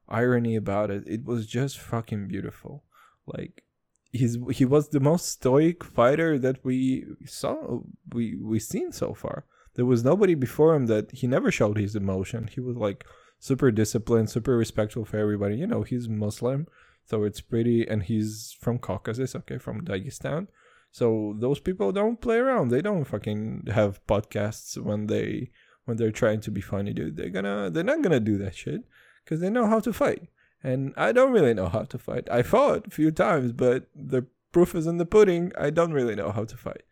irony 0.07 0.55
about 0.55 0.89
it 0.89 1.03
it 1.05 1.25
was 1.25 1.45
just 1.45 1.77
fucking 1.77 2.27
beautiful 2.27 2.83
like 3.25 3.63
he's 4.11 4.37
he 4.51 4.65
was 4.65 4.89
the 4.89 4.99
most 4.99 5.27
stoic 5.27 5.83
fighter 5.83 6.37
that 6.39 6.63
we 6.63 7.05
saw 7.25 7.79
we 8.13 8.35
we 8.35 8.59
seen 8.59 8.91
so 8.91 9.13
far. 9.13 9.45
There 9.75 9.85
was 9.85 10.03
nobody 10.03 10.33
before 10.33 10.75
him 10.75 10.87
that 10.87 11.11
he 11.11 11.27
never 11.27 11.51
showed 11.51 11.77
his 11.77 11.95
emotion. 11.95 12.49
He 12.51 12.59
was 12.59 12.75
like 12.75 13.05
super 13.39 13.71
disciplined, 13.71 14.29
super 14.29 14.57
respectful 14.57 15.05
for 15.05 15.17
everybody. 15.17 15.57
You 15.57 15.67
know, 15.67 15.83
he's 15.83 16.09
Muslim, 16.09 16.67
so 17.05 17.23
it's 17.23 17.41
pretty, 17.41 17.87
and 17.87 18.01
he's 18.03 18.57
from 18.59 18.79
Caucasus, 18.79 19.35
okay, 19.35 19.59
from 19.59 19.85
Dagestan. 19.85 20.47
So 20.91 21.35
those 21.39 21.59
people 21.59 21.91
don't 21.91 22.21
play 22.21 22.37
around. 22.37 22.69
They 22.69 22.81
don't 22.81 23.05
fucking 23.05 23.67
have 23.73 24.05
podcasts 24.07 24.77
when 24.77 25.07
they 25.07 25.51
when 25.85 25.97
they're 25.97 26.11
trying 26.11 26.41
to 26.41 26.51
be 26.51 26.61
funny, 26.61 26.93
dude. 26.93 27.15
They're 27.15 27.29
gonna 27.29 27.69
they're 27.69 27.83
not 27.83 28.01
gonna 28.01 28.19
do 28.19 28.37
that 28.39 28.55
shit 28.55 28.81
because 29.23 29.39
they 29.39 29.49
know 29.49 29.67
how 29.67 29.79
to 29.79 29.93
fight. 29.93 30.29
And 30.63 30.93
I 30.97 31.11
don't 31.11 31.31
really 31.31 31.53
know 31.53 31.69
how 31.69 31.83
to 31.83 31.97
fight. 31.97 32.27
I 32.31 32.41
fought 32.41 32.87
a 32.87 32.91
few 32.91 33.11
times, 33.11 33.51
but 33.51 33.87
the 33.95 34.25
proof 34.51 34.73
is 34.75 34.87
in 34.87 34.97
the 34.97 35.05
pudding. 35.05 35.51
I 35.57 35.69
don't 35.69 35.93
really 35.93 36.15
know 36.15 36.31
how 36.31 36.45
to 36.45 36.57
fight. 36.57 36.83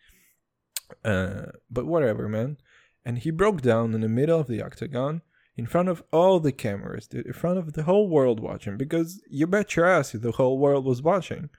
Uh, 1.03 1.47
but 1.69 1.85
whatever, 1.85 2.29
man. 2.29 2.57
And 3.03 3.19
he 3.19 3.31
broke 3.31 3.61
down 3.61 3.93
in 3.93 4.01
the 4.01 4.09
middle 4.09 4.39
of 4.39 4.47
the 4.47 4.61
octagon 4.61 5.21
in 5.57 5.65
front 5.65 5.89
of 5.89 6.03
all 6.11 6.39
the 6.39 6.51
cameras, 6.51 7.07
dude, 7.07 7.25
in 7.25 7.33
front 7.33 7.57
of 7.57 7.73
the 7.73 7.83
whole 7.83 8.09
world 8.09 8.39
watching. 8.39 8.77
Because 8.77 9.21
you 9.29 9.47
bet 9.47 9.75
your 9.75 9.85
ass 9.85 10.11
the 10.11 10.31
whole 10.33 10.59
world 10.59 10.85
was 10.85 11.01
watching. 11.01 11.49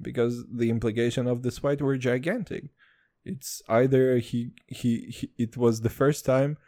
Because 0.00 0.44
the 0.52 0.70
implication 0.70 1.26
of 1.26 1.42
this 1.42 1.58
fight 1.58 1.80
were 1.80 1.96
gigantic. 1.96 2.70
It's 3.24 3.62
either 3.68 4.18
he, 4.18 4.52
he, 4.66 5.06
he 5.06 5.30
it 5.36 5.56
was 5.56 5.80
the 5.80 5.90
first 5.90 6.24
time 6.24 6.58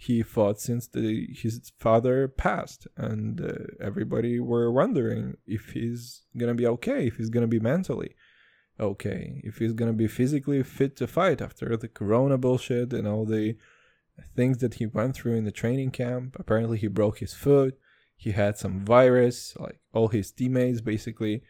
he 0.00 0.22
fought 0.22 0.58
since 0.58 0.86
the, 0.86 1.28
his 1.30 1.72
father 1.78 2.26
passed 2.26 2.88
and 2.96 3.38
uh, 3.38 3.52
everybody 3.84 4.40
were 4.40 4.72
wondering 4.72 5.36
if 5.46 5.72
he's 5.72 6.22
gonna 6.38 6.54
be 6.54 6.66
okay 6.66 7.08
if 7.08 7.16
he's 7.16 7.28
gonna 7.28 7.46
be 7.46 7.60
mentally 7.60 8.16
okay 8.80 9.42
if 9.44 9.58
he's 9.58 9.74
gonna 9.74 9.92
be 9.92 10.08
physically 10.08 10.62
fit 10.62 10.96
to 10.96 11.06
fight 11.06 11.42
after 11.42 11.76
the 11.76 11.86
corona 11.86 12.38
bullshit 12.38 12.94
and 12.94 13.06
all 13.06 13.26
the 13.26 13.54
things 14.34 14.56
that 14.58 14.74
he 14.74 14.86
went 14.86 15.14
through 15.14 15.34
in 15.34 15.44
the 15.44 15.52
training 15.52 15.90
camp 15.90 16.34
apparently 16.38 16.78
he 16.78 16.86
broke 16.86 17.18
his 17.18 17.34
foot 17.34 17.78
he 18.16 18.30
had 18.30 18.56
some 18.56 18.82
virus 18.86 19.54
like 19.60 19.80
all 19.92 20.08
his 20.08 20.32
teammates 20.32 20.80
basically 20.80 21.42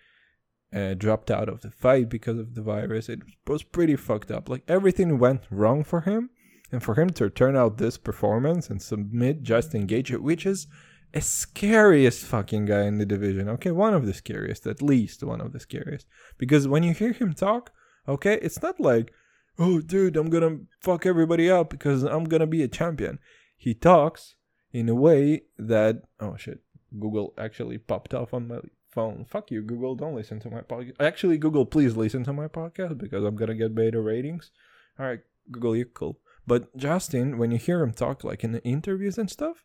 uh, 0.74 0.94
dropped 0.94 1.30
out 1.30 1.48
of 1.48 1.60
the 1.60 1.70
fight 1.70 2.08
because 2.08 2.38
of 2.38 2.54
the 2.54 2.62
virus 2.62 3.08
it 3.08 3.20
was 3.46 3.62
pretty 3.62 3.96
fucked 3.96 4.30
up 4.30 4.48
like 4.48 4.62
everything 4.68 5.18
went 5.18 5.42
wrong 5.50 5.82
for 5.82 6.02
him 6.02 6.30
and 6.72 6.82
for 6.82 6.94
him 6.94 7.10
to 7.10 7.28
turn 7.28 7.56
out 7.56 7.78
this 7.78 7.98
performance 7.98 8.70
and 8.70 8.80
submit 8.80 9.42
Justin 9.42 9.86
Gaethje, 9.86 10.18
which 10.20 10.46
is 10.46 10.66
a 11.12 11.20
scariest 11.20 12.24
fucking 12.24 12.66
guy 12.66 12.82
in 12.84 12.98
the 12.98 13.06
division. 13.06 13.48
Okay, 13.48 13.72
one 13.72 13.94
of 13.94 14.06
the 14.06 14.14
scariest, 14.14 14.66
at 14.66 14.82
least 14.82 15.22
one 15.22 15.40
of 15.40 15.52
the 15.52 15.60
scariest. 15.60 16.06
Because 16.38 16.68
when 16.68 16.82
you 16.82 16.94
hear 16.94 17.12
him 17.12 17.32
talk, 17.32 17.72
okay, 18.06 18.38
it's 18.40 18.62
not 18.62 18.78
like, 18.78 19.12
oh, 19.58 19.80
dude, 19.80 20.16
I'm 20.16 20.30
gonna 20.30 20.58
fuck 20.80 21.06
everybody 21.06 21.50
up 21.50 21.70
because 21.70 22.04
I'm 22.04 22.24
gonna 22.24 22.46
be 22.46 22.62
a 22.62 22.68
champion. 22.68 23.18
He 23.56 23.74
talks 23.74 24.36
in 24.72 24.88
a 24.88 24.94
way 24.94 25.42
that, 25.58 26.02
oh 26.20 26.36
shit, 26.36 26.60
Google 26.98 27.34
actually 27.36 27.78
popped 27.78 28.14
off 28.14 28.32
on 28.32 28.46
my 28.46 28.60
phone. 28.90 29.24
Fuck 29.24 29.50
you, 29.50 29.62
Google. 29.62 29.94
Don't 29.94 30.14
listen 30.14 30.40
to 30.40 30.50
my 30.50 30.60
podcast. 30.60 30.96
Actually, 31.00 31.38
Google, 31.38 31.66
please 31.66 31.96
listen 31.96 32.24
to 32.24 32.32
my 32.32 32.48
podcast 32.48 32.98
because 32.98 33.24
I'm 33.24 33.36
gonna 33.36 33.54
get 33.54 33.74
beta 33.74 34.00
ratings. 34.00 34.50
All 34.98 35.06
right, 35.06 35.20
Google, 35.50 35.76
you're 35.76 35.86
cool. 35.86 36.18
But 36.46 36.76
Justin, 36.76 37.38
when 37.38 37.50
you 37.50 37.58
hear 37.58 37.82
him 37.82 37.92
talk, 37.92 38.24
like 38.24 38.42
in 38.42 38.52
the 38.52 38.64
interviews 38.64 39.18
and 39.18 39.30
stuff, 39.30 39.64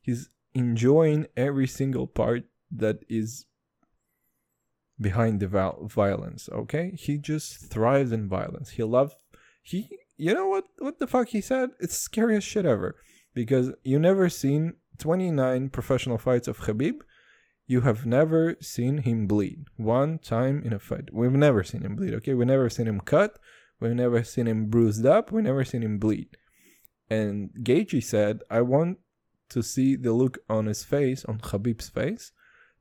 he's 0.00 0.30
enjoying 0.54 1.26
every 1.36 1.66
single 1.66 2.06
part 2.06 2.44
that 2.70 3.00
is 3.08 3.46
behind 5.00 5.40
the 5.40 5.48
violence. 5.48 6.48
Okay, 6.50 6.92
he 6.96 7.18
just 7.18 7.70
thrives 7.70 8.12
in 8.12 8.28
violence. 8.28 8.70
He 8.70 8.82
loves 8.82 9.14
he. 9.62 9.98
You 10.16 10.34
know 10.34 10.46
what? 10.46 10.66
What 10.78 10.98
the 10.98 11.06
fuck 11.06 11.28
he 11.28 11.40
said? 11.40 11.70
It's 11.80 11.98
scariest 11.98 12.46
shit 12.46 12.64
ever. 12.64 12.96
Because 13.34 13.72
you 13.82 13.98
never 13.98 14.28
seen 14.28 14.74
29 14.98 15.70
professional 15.70 16.18
fights 16.18 16.48
of 16.48 16.60
Khabib. 16.60 17.00
You 17.66 17.82
have 17.82 18.04
never 18.04 18.56
seen 18.60 18.98
him 18.98 19.26
bleed 19.26 19.66
one 19.76 20.18
time 20.18 20.62
in 20.64 20.72
a 20.72 20.78
fight. 20.78 21.08
We've 21.12 21.32
never 21.32 21.62
seen 21.62 21.82
him 21.82 21.96
bleed. 21.96 22.14
Okay, 22.14 22.34
we 22.34 22.44
never 22.44 22.68
seen 22.68 22.86
him 22.86 23.00
cut. 23.00 23.38
We've 23.80 23.94
never 23.94 24.22
seen 24.24 24.46
him 24.46 24.66
bruised 24.66 25.06
up. 25.06 25.32
We've 25.32 25.44
never 25.44 25.64
seen 25.64 25.82
him 25.82 25.98
bleed. 25.98 26.36
And 27.08 27.50
Gaethje 27.62 28.02
said, 28.02 28.42
I 28.50 28.62
want 28.62 28.98
to 29.50 29.62
see 29.62 29.96
the 29.96 30.12
look 30.12 30.38
on 30.48 30.66
his 30.66 30.82
face, 30.82 31.24
on 31.24 31.38
Khabib's 31.38 31.88
face, 31.88 32.32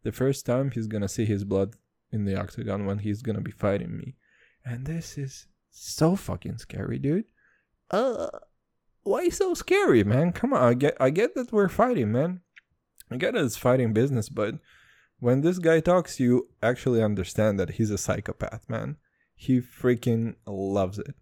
the 0.04 0.12
first 0.12 0.46
time 0.46 0.72
he's 0.72 0.88
gonna 0.88 1.10
see 1.10 1.26
his 1.26 1.44
blood 1.44 1.76
in 2.12 2.26
the 2.26 2.40
octagon 2.40 2.86
when 2.86 3.00
he's 3.00 3.22
gonna 3.22 3.42
be 3.42 3.52
fighting 3.52 3.98
me. 3.98 4.16
And 4.64 4.86
this 4.86 5.18
is 5.18 5.48
so 5.70 6.16
fucking 6.16 6.60
scary, 6.60 6.98
dude. 6.98 7.26
Uh, 7.90 8.30
why 9.04 9.30
so 9.30 9.54
scary, 9.54 10.04
man? 10.04 10.32
Come 10.32 10.54
on, 10.54 10.62
I 10.62 10.74
get, 10.74 10.98
I 11.00 11.10
get 11.10 11.36
that 11.36 11.52
we're 11.52 11.68
fighting, 11.68 12.12
man. 12.12 12.42
I 13.12 13.18
get 13.18 13.36
it's 13.36 13.58
fighting 13.58 13.94
business, 13.94 14.30
but 14.30 14.56
when 15.20 15.42
this 15.42 15.60
guy 15.60 15.82
talks, 15.82 16.20
you 16.20 16.48
actually 16.64 17.04
understand 17.04 17.60
that 17.60 17.72
he's 17.72 17.92
a 17.92 17.98
psychopath, 17.98 18.70
man. 18.70 18.98
He 19.36 19.60
freaking 19.60 20.36
loves 20.48 20.98
it. 20.98 21.16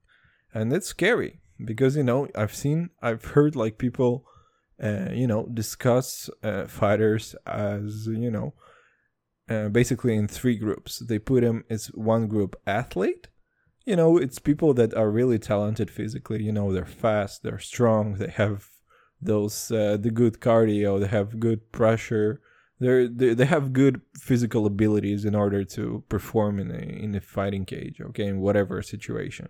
And 0.53 0.71
it's 0.71 0.87
scary 0.87 1.41
because 1.63 1.95
you 1.95 2.03
know 2.03 2.25
i've 2.35 2.55
seen 2.55 2.89
i've 3.01 3.25
heard 3.25 3.53
like 3.53 3.77
people 3.77 4.25
uh, 4.81 5.09
you 5.11 5.27
know 5.27 5.45
discuss 5.53 6.29
uh, 6.41 6.65
fighters 6.67 7.35
as 7.45 8.07
you 8.07 8.31
know 8.31 8.53
uh, 9.49 9.67
basically 9.67 10.15
in 10.15 10.27
three 10.27 10.55
groups. 10.55 10.99
They 10.99 11.19
put 11.19 11.41
them 11.41 11.65
as 11.69 11.87
one 11.87 12.27
group 12.27 12.55
athlete. 12.67 13.27
You 13.83 13.95
know 13.95 14.17
it's 14.17 14.39
people 14.39 14.73
that 14.75 14.93
are 14.93 15.09
really 15.09 15.39
talented 15.39 15.89
physically. 15.89 16.43
You 16.43 16.51
know 16.51 16.71
they're 16.71 16.85
fast 16.85 17.43
they're 17.43 17.59
strong 17.59 18.15
they 18.15 18.29
have 18.29 18.67
those 19.21 19.71
uh, 19.71 19.97
the 19.99 20.11
good 20.11 20.39
cardio 20.39 20.99
they 20.99 21.07
have 21.07 21.39
good 21.39 21.71
pressure 21.71 22.41
they're, 22.79 23.07
they 23.07 23.33
they 23.33 23.45
have 23.45 23.73
good 23.73 24.01
physical 24.15 24.65
abilities 24.65 25.25
in 25.25 25.35
order 25.35 25.63
to 25.65 26.03
perform 26.07 26.59
in 26.59 26.71
a 26.71 27.03
in 27.03 27.13
a 27.13 27.21
fighting 27.21 27.65
cage, 27.65 27.99
okay, 28.01 28.25
in 28.25 28.39
whatever 28.39 28.81
situation. 28.81 29.49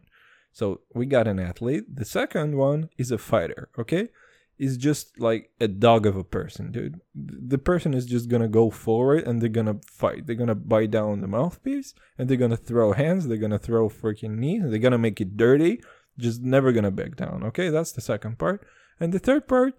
So 0.51 0.81
we 0.95 1.05
got 1.05 1.27
an 1.27 1.39
athlete. 1.39 1.95
The 1.95 2.05
second 2.05 2.57
one 2.57 2.89
is 2.97 3.11
a 3.11 3.19
fighter, 3.19 3.69
okay? 3.77 4.09
Is 4.57 4.77
just 4.77 5.19
like 5.19 5.51
a 5.61 5.67
dog 5.67 6.05
of 6.05 6.15
a 6.17 6.23
person, 6.23 6.71
dude. 6.71 6.99
The 7.13 7.59
person 7.59 7.93
is 7.93 8.07
just 8.07 8.29
gonna 8.29 8.49
go 8.49 8.71
forward 8.71 9.25
and 9.25 9.41
they're 9.41 9.49
gonna 9.49 9.79
fight. 9.85 10.25
They're 10.25 10.35
gonna 10.35 10.55
bite 10.55 10.91
down 10.91 11.21
the 11.21 11.27
mouthpiece 11.27 11.93
and 12.17 12.27
they're 12.27 12.35
gonna 12.35 12.57
throw 12.57 12.93
hands. 12.93 13.27
They're 13.27 13.37
gonna 13.37 13.59
throw 13.59 13.89
freaking 13.89 14.37
knees. 14.37 14.63
They're 14.65 14.79
gonna 14.79 14.97
make 14.97 15.21
it 15.21 15.37
dirty. 15.37 15.81
Just 16.17 16.41
never 16.41 16.71
gonna 16.71 16.91
back 16.91 17.15
down. 17.15 17.43
Okay, 17.45 17.69
that's 17.69 17.91
the 17.91 18.01
second 18.01 18.39
part. 18.39 18.65
And 18.99 19.13
the 19.13 19.19
third 19.19 19.47
part 19.47 19.75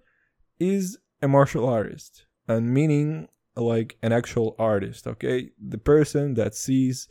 is 0.59 0.97
a 1.21 1.27
martial 1.27 1.67
artist, 1.67 2.25
and 2.47 2.73
meaning 2.73 3.27
like 3.55 3.97
an 4.01 4.11
actual 4.11 4.55
artist, 4.57 5.07
okay? 5.07 5.51
The 5.59 5.77
person 5.77 6.35
that 6.35 6.55
sees 6.55 7.07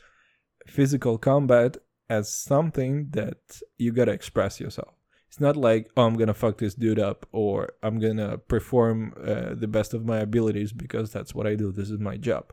physical 0.67 1.19
combat 1.19 1.76
as 2.09 2.33
something 2.33 3.09
that 3.11 3.61
you 3.79 3.93
gotta 3.93 4.12
express 4.12 4.61
yourself. 4.61 4.95
It's 5.29 5.40
not 5.40 5.57
like, 5.57 5.90
oh, 5.97 6.07
I'm 6.07 6.17
gonna 6.17 6.35
fuck 6.35 6.59
this 6.59 6.75
dude 6.75 6.99
up 6.99 7.26
or 7.31 7.71
I'm 7.83 8.00
gonna 8.00 8.38
perform 8.38 9.14
uh, 9.17 9.55
the 9.55 9.69
best 9.69 9.95
of 9.95 10.05
my 10.05 10.19
abilities 10.19 10.73
because 10.73 11.12
that's 11.12 11.35
what 11.35 11.47
I 11.47 11.55
do. 11.55 11.71
This 11.71 11.90
is 11.90 12.00
my 12.00 12.17
job. 12.17 12.52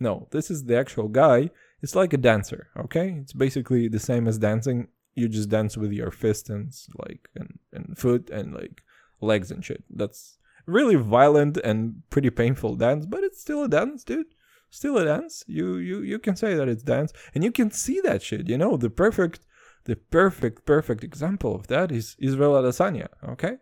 No, 0.00 0.26
this 0.32 0.50
is 0.50 0.64
the 0.64 0.76
actual 0.76 1.08
guy. 1.08 1.50
It's 1.82 1.94
like 1.94 2.12
a 2.12 2.18
dancer, 2.18 2.68
okay? 2.76 3.18
It's 3.20 3.32
basically 3.32 3.88
the 3.88 4.00
same 4.00 4.26
as 4.26 4.38
dancing. 4.38 4.88
You 5.14 5.28
just 5.28 5.48
dance 5.48 5.76
with 5.76 5.92
your 5.92 6.10
fists 6.10 6.50
and 6.50 6.72
like 6.98 7.28
and, 7.36 7.58
and 7.72 7.96
foot 7.96 8.28
and 8.28 8.52
like 8.52 8.82
legs 9.20 9.50
and 9.50 9.64
shit. 9.64 9.84
That's 9.90 10.38
really 10.66 10.96
violent 10.96 11.56
and 11.58 12.02
pretty 12.10 12.30
painful 12.30 12.76
dance, 12.76 13.06
but 13.06 13.22
it's 13.22 13.40
still 13.40 13.64
a 13.64 13.68
dance, 13.68 14.04
dude. 14.04 14.26
Still 14.70 14.98
a 14.98 15.04
dance. 15.04 15.44
You 15.46 15.76
you 15.76 16.00
you 16.02 16.18
can 16.18 16.36
say 16.36 16.54
that 16.54 16.68
it's 16.68 16.82
dance, 16.82 17.12
and 17.34 17.44
you 17.44 17.52
can 17.52 17.70
see 17.70 18.00
that 18.02 18.22
shit. 18.22 18.48
You 18.48 18.58
know 18.58 18.76
the 18.76 18.90
perfect 18.90 19.40
the 19.84 19.96
perfect 19.96 20.66
perfect 20.66 21.04
example 21.04 21.54
of 21.54 21.68
that 21.68 21.92
is 21.92 22.16
Israel 22.18 22.52
Adesanya. 22.52 23.08
Okay, 23.26 23.56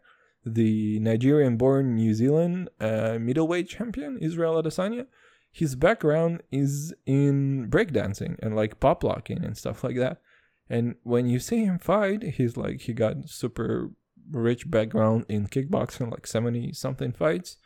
the 0.45 0.99
Nigerian-born 1.01 1.95
New 1.95 2.15
Zealand 2.15 2.71
uh, 2.81 3.19
middleweight 3.21 3.69
champion 3.69 4.19
Israel 4.19 4.61
Adesanya. 4.61 5.07
His 5.53 5.77
background 5.77 6.43
is 6.51 6.93
in 7.07 7.69
breakdancing 7.71 8.37
and 8.43 8.57
like 8.57 8.81
pop 8.81 9.05
locking 9.05 9.45
and 9.45 9.57
stuff 9.57 9.85
like 9.85 9.97
that. 9.97 10.21
And 10.69 10.97
when 11.05 11.29
you 11.29 11.39
see 11.39 11.65
him 11.65 11.79
fight, 11.79 12.23
he's 12.23 12.57
like 12.57 12.81
he 12.81 12.93
got 12.93 13.29
super 13.29 13.91
rich 14.31 14.71
background 14.71 15.27
in 15.29 15.47
kickboxing, 15.49 16.11
like 16.11 16.27
70 16.27 16.73
something 16.73 17.13
fights. 17.13 17.57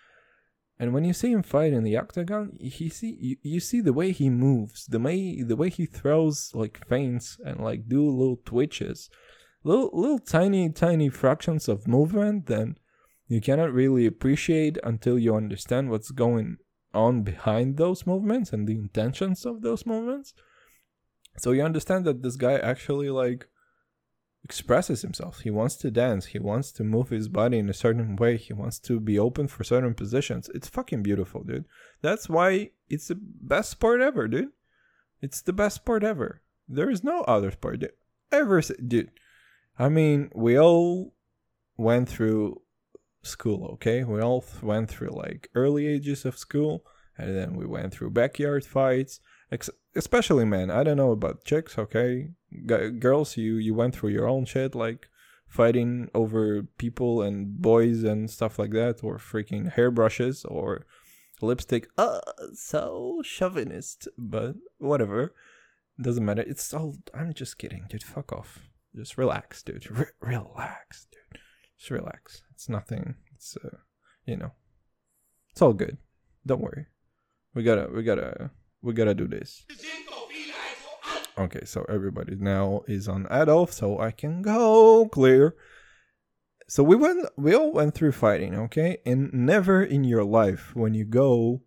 And 0.80 0.94
when 0.94 1.04
you 1.04 1.12
see 1.12 1.32
him 1.32 1.42
fight 1.42 1.72
in 1.72 1.82
the 1.82 1.96
octagon, 1.96 2.56
he 2.60 2.88
see 2.88 3.16
you, 3.20 3.36
you 3.42 3.60
see 3.60 3.80
the 3.80 3.92
way 3.92 4.12
he 4.12 4.30
moves, 4.30 4.86
the 4.86 5.00
way 5.00 5.42
the 5.42 5.56
way 5.56 5.70
he 5.70 5.86
throws 5.86 6.52
like 6.54 6.86
feints 6.86 7.36
and 7.44 7.60
like 7.60 7.88
do 7.88 8.08
little 8.08 8.40
twitches, 8.44 9.10
little 9.64 9.90
little 9.92 10.20
tiny 10.20 10.70
tiny 10.70 11.08
fractions 11.08 11.68
of 11.68 11.88
movement 11.88 12.46
that 12.46 12.76
you 13.26 13.40
cannot 13.40 13.72
really 13.72 14.06
appreciate 14.06 14.78
until 14.84 15.18
you 15.18 15.34
understand 15.34 15.90
what's 15.90 16.12
going 16.12 16.58
on 16.94 17.22
behind 17.22 17.76
those 17.76 18.06
movements 18.06 18.52
and 18.52 18.66
the 18.66 18.72
intentions 18.72 19.44
of 19.44 19.62
those 19.62 19.84
movements. 19.84 20.32
So 21.38 21.50
you 21.50 21.62
understand 21.62 22.04
that 22.04 22.22
this 22.22 22.36
guy 22.36 22.54
actually 22.54 23.10
like 23.10 23.48
expresses 24.48 25.02
himself. 25.02 25.40
He 25.40 25.50
wants 25.50 25.76
to 25.76 25.90
dance. 25.90 26.24
He 26.26 26.38
wants 26.38 26.72
to 26.72 26.82
move 26.82 27.10
his 27.10 27.28
body 27.28 27.58
in 27.58 27.68
a 27.68 27.74
certain 27.74 28.16
way. 28.16 28.38
He 28.38 28.54
wants 28.54 28.78
to 28.80 28.98
be 28.98 29.18
open 29.18 29.46
for 29.46 29.62
certain 29.62 29.92
positions. 29.92 30.48
It's 30.54 30.70
fucking 30.70 31.02
beautiful, 31.02 31.42
dude. 31.44 31.66
That's 32.00 32.30
why 32.30 32.70
it's 32.88 33.08
the 33.08 33.18
best 33.20 33.68
sport 33.70 34.00
ever, 34.00 34.26
dude. 34.26 34.52
It's 35.20 35.42
the 35.42 35.52
best 35.52 35.76
sport 35.76 36.02
ever. 36.02 36.40
There 36.66 36.88
is 36.88 37.04
no 37.04 37.20
other 37.34 37.50
sport 37.50 37.80
dude. 37.80 37.92
ever, 38.32 38.62
dude. 38.62 39.10
I 39.78 39.90
mean, 39.90 40.30
we 40.34 40.58
all 40.58 41.12
went 41.76 42.08
through 42.08 42.62
school, 43.22 43.72
okay? 43.74 44.02
We 44.02 44.22
all 44.22 44.42
went 44.62 44.88
through 44.88 45.10
like 45.10 45.50
early 45.54 45.86
ages 45.86 46.24
of 46.24 46.38
school, 46.38 46.84
and 47.18 47.36
then 47.36 47.54
we 47.54 47.66
went 47.66 47.92
through 47.92 48.10
backyard 48.10 48.64
fights. 48.64 49.20
Ex- 49.50 49.70
especially 49.94 50.44
men. 50.44 50.70
I 50.70 50.82
don't 50.82 50.96
know 50.96 51.12
about 51.12 51.44
chicks, 51.44 51.78
okay? 51.78 52.30
G- 52.52 52.90
girls, 52.90 53.36
you 53.36 53.56
you 53.56 53.74
went 53.74 53.94
through 53.94 54.10
your 54.10 54.28
own 54.28 54.44
shit, 54.44 54.74
like 54.74 55.08
fighting 55.46 56.10
over 56.14 56.62
people 56.76 57.22
and 57.22 57.60
boys 57.60 58.04
and 58.04 58.30
stuff 58.30 58.58
like 58.58 58.72
that, 58.72 59.02
or 59.02 59.18
freaking 59.18 59.72
hairbrushes 59.72 60.44
or 60.44 60.86
lipstick. 61.40 61.88
Uh, 61.96 62.20
so 62.54 63.22
chauvinist, 63.24 64.08
but 64.18 64.56
whatever. 64.78 65.34
Doesn't 66.00 66.24
matter. 66.24 66.44
It's 66.46 66.72
all. 66.72 66.96
I'm 67.14 67.32
just 67.34 67.58
kidding, 67.58 67.86
dude. 67.88 68.04
Fuck 68.04 68.32
off. 68.32 68.60
Just 68.94 69.18
relax, 69.18 69.62
dude. 69.62 69.90
Re- 69.90 70.06
relax, 70.20 71.06
dude. 71.10 71.40
Just 71.76 71.90
relax. 71.90 72.42
It's 72.52 72.68
nothing. 72.68 73.16
It's 73.34 73.56
uh, 73.56 73.78
you 74.24 74.36
know, 74.36 74.52
it's 75.50 75.62
all 75.62 75.72
good. 75.72 75.96
Don't 76.46 76.60
worry. 76.60 76.86
We 77.54 77.62
gotta, 77.64 77.88
we 77.92 78.02
gotta, 78.04 78.50
we 78.82 78.92
gotta 78.92 79.14
do 79.14 79.26
this. 79.26 79.64
Okay, 81.36 81.64
so 81.64 81.84
everybody 81.88 82.34
now 82.34 82.82
is 82.88 83.08
on 83.08 83.26
Adolf, 83.30 83.72
so 83.72 84.00
I 84.00 84.10
can 84.10 84.42
go 84.42 85.08
clear. 85.08 85.54
So 86.66 86.82
we 86.82 86.96
went, 86.96 87.26
we 87.36 87.54
all 87.54 87.72
went 87.72 87.94
through 87.94 88.12
fighting, 88.12 88.54
okay, 88.56 88.98
and 89.06 89.32
never 89.32 89.82
in 89.82 90.04
your 90.04 90.24
life 90.24 90.74
when 90.74 90.94
you 90.94 91.04
go 91.04 91.62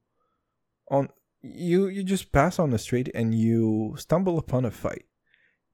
on, 0.90 1.10
you 1.42 1.88
you 1.88 2.04
just 2.04 2.32
pass 2.32 2.60
on 2.60 2.70
the 2.70 2.78
street 2.78 3.10
and 3.16 3.34
you 3.34 3.96
stumble 3.98 4.38
upon 4.38 4.66
a 4.66 4.72
fight 4.72 5.06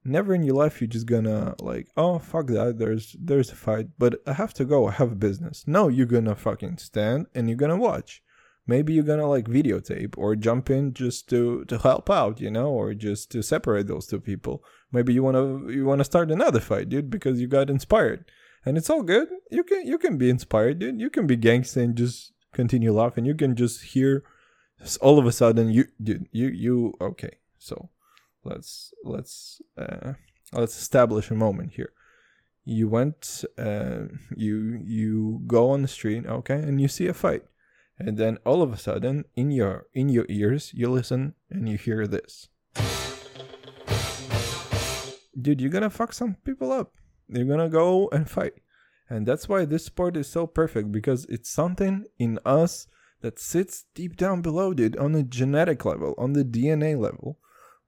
never 0.04 0.34
in 0.34 0.42
your 0.42 0.54
life 0.54 0.80
you're 0.80 0.88
just 0.88 1.06
gonna 1.06 1.54
like 1.60 1.88
oh 1.96 2.18
fuck 2.18 2.46
that 2.46 2.78
there's 2.78 3.14
there's 3.20 3.50
a 3.50 3.54
fight 3.54 3.86
but 3.98 4.20
i 4.26 4.32
have 4.32 4.54
to 4.54 4.64
go 4.64 4.86
i 4.86 4.90
have 4.90 5.12
a 5.12 5.16
business 5.16 5.64
no 5.66 5.88
you're 5.88 6.06
gonna 6.06 6.34
fucking 6.34 6.78
stand 6.78 7.26
and 7.34 7.48
you're 7.48 7.58
gonna 7.58 7.76
watch 7.76 8.22
maybe 8.68 8.92
you're 8.92 9.02
gonna 9.02 9.26
like 9.26 9.46
videotape 9.46 10.16
or 10.16 10.36
jump 10.36 10.70
in 10.70 10.92
just 10.92 11.28
to 11.30 11.64
to 11.64 11.78
help 11.78 12.08
out 12.08 12.40
you 12.40 12.50
know 12.50 12.68
or 12.68 12.94
just 12.94 13.32
to 13.32 13.42
separate 13.42 13.88
those 13.88 14.06
two 14.06 14.20
people. 14.20 14.62
Maybe 14.92 15.12
you 15.12 15.24
want 15.24 15.36
to 15.36 15.72
you 15.72 15.84
want 15.84 15.98
to 15.98 16.04
start 16.04 16.30
another 16.30 16.60
fight 16.60 16.88
dude 16.88 17.10
because 17.10 17.40
you 17.40 17.48
got 17.48 17.70
inspired. 17.70 18.24
And 18.64 18.76
it's 18.76 18.90
all 18.90 19.02
good. 19.02 19.28
You 19.50 19.64
can 19.64 19.86
you 19.86 19.98
can 19.98 20.18
be 20.18 20.30
inspired 20.30 20.78
dude. 20.78 21.00
You 21.00 21.10
can 21.10 21.26
be 21.26 21.36
gangster 21.36 21.80
and 21.80 21.96
just 21.96 22.32
continue 22.52 22.92
laughing. 22.92 23.24
You 23.24 23.34
can 23.34 23.56
just 23.56 23.82
hear 23.82 24.22
all 25.00 25.18
of 25.18 25.26
a 25.26 25.32
sudden 25.32 25.72
you 25.72 25.86
dude 26.02 26.28
you 26.30 26.48
you 26.48 26.94
okay. 27.00 27.38
So 27.58 27.88
let's 28.44 28.92
let's 29.04 29.62
uh, 29.76 30.12
let's 30.52 30.78
establish 30.78 31.30
a 31.30 31.34
moment 31.34 31.72
here. 31.72 31.92
You 32.64 32.88
went 32.88 33.44
uh, 33.56 34.08
you 34.36 34.78
you 34.84 35.40
go 35.46 35.70
on 35.70 35.80
the 35.80 35.88
street 35.88 36.26
okay 36.26 36.56
and 36.56 36.80
you 36.80 36.88
see 36.88 37.06
a 37.06 37.14
fight 37.14 37.44
and 37.98 38.16
then 38.16 38.38
all 38.44 38.62
of 38.62 38.72
a 38.72 38.76
sudden 38.76 39.24
in 39.36 39.50
your 39.50 39.86
in 39.92 40.08
your 40.08 40.26
ears 40.28 40.72
you 40.74 40.88
listen 40.88 41.34
and 41.50 41.68
you 41.68 41.76
hear 41.76 42.06
this 42.06 42.48
dude 45.40 45.60
you're 45.60 45.70
gonna 45.70 45.90
fuck 45.90 46.12
some 46.12 46.34
people 46.44 46.72
up 46.72 46.94
you're 47.28 47.44
gonna 47.44 47.68
go 47.68 48.08
and 48.10 48.30
fight 48.30 48.54
and 49.10 49.26
that's 49.26 49.48
why 49.48 49.64
this 49.64 49.84
sport 49.84 50.16
is 50.16 50.28
so 50.28 50.46
perfect 50.46 50.92
because 50.92 51.24
it's 51.26 51.50
something 51.50 52.04
in 52.18 52.38
us 52.44 52.86
that 53.20 53.38
sits 53.38 53.86
deep 53.94 54.16
down 54.16 54.40
below 54.40 54.72
dude 54.72 54.96
on 54.96 55.14
a 55.14 55.22
genetic 55.22 55.84
level 55.84 56.14
on 56.18 56.32
the 56.32 56.44
dna 56.44 56.98
level 56.98 57.38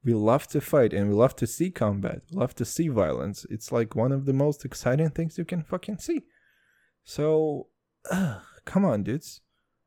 we 0.03 0.15
love 0.15 0.49
to 0.49 0.61
fight 0.61 0.93
and 0.95 1.09
we 1.11 1.15
love 1.15 1.37
to 1.37 1.47
see 1.47 1.71
combat. 1.71 2.23
We 2.31 2.39
love 2.39 2.55
to 2.55 2.65
see 2.65 2.89
violence. 2.89 3.45
It's 3.51 3.71
like 3.71 3.95
one 3.95 4.13
of 4.13 4.25
the 4.25 4.33
most 4.33 4.65
exciting 4.65 5.11
things 5.11 5.37
you 5.37 5.45
can 5.45 5.63
fucking 5.63 5.99
see. 5.99 6.23
So, 7.05 7.67
uh, 8.11 8.39
come 8.65 8.87
on, 8.87 9.03
dudes 9.03 9.43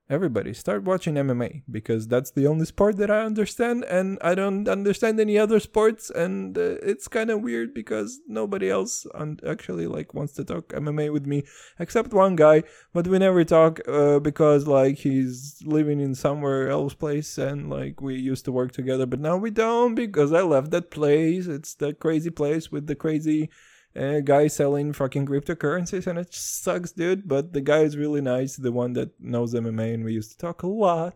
everybody 0.10 0.54
start 0.54 0.84
watching 0.84 1.16
MMA 1.16 1.64
because 1.72 2.08
that's 2.08 2.32
the 2.32 2.46
only 2.46 2.66
sport 2.66 2.98
that 2.98 3.10
I 3.10 3.22
understand 3.22 3.86
and 3.86 4.18
I 4.22 4.36
don't 4.36 4.68
understand 4.68 5.20
any 5.20 5.38
other 5.38 5.60
sports 5.60 6.10
and 6.10 6.58
uh, 6.58 6.76
it's 6.84 7.08
kind 7.08 7.30
of 7.30 7.42
weird 7.42 7.74
because 7.74 8.20
nobody 8.28 8.70
else 8.70 9.08
un- 9.16 9.40
actually 9.48 9.88
like 9.88 10.14
wants 10.14 10.34
to 10.34 10.44
talk 10.44 10.70
MMA 10.70 11.12
with 11.12 11.26
me 11.26 11.44
except 11.80 12.14
one 12.14 12.36
guy 12.36 12.64
but 12.94 13.08
we 13.08 13.18
never 13.18 13.46
talk 13.46 13.80
uh, 13.88 14.20
because 14.20 14.68
like 14.68 14.98
he's 14.98 15.62
living 15.66 16.02
in 16.02 16.16
somewhere 16.16 16.70
else 16.70 16.94
place 16.94 17.38
and 17.38 17.70
like 17.70 18.02
we 18.02 18.16
used 18.16 18.44
to 18.46 18.52
work 18.52 18.74
together 18.74 19.06
but 19.06 19.22
now 19.22 19.38
we 19.38 19.52
don't 19.52 19.96
because 19.96 20.34
I 20.34 20.42
left 20.42 20.72
that 20.72 20.92
place. 20.92 21.48
It's 21.48 21.76
the 21.76 21.94
crazy 21.94 22.30
place 22.30 22.72
with 22.72 22.88
the 22.88 22.96
crazy 22.96 23.50
a 23.96 24.22
guy 24.22 24.48
selling 24.48 24.92
fucking 24.94 25.26
cryptocurrencies 25.26 26.08
and 26.08 26.18
it 26.18 26.34
sucks 26.34 26.92
dude 26.92 27.28
but 27.28 27.54
the 27.54 27.62
guy 27.62 27.80
is 27.80 27.96
really 27.96 28.22
nice 28.22 28.56
the 28.56 28.72
one 28.72 28.94
that 28.94 29.10
knows 29.20 29.54
mma 29.54 29.94
and 29.94 30.04
we 30.04 30.14
used 30.14 30.32
to 30.32 30.38
talk 30.38 30.64
a 30.64 30.68
lot 30.68 31.16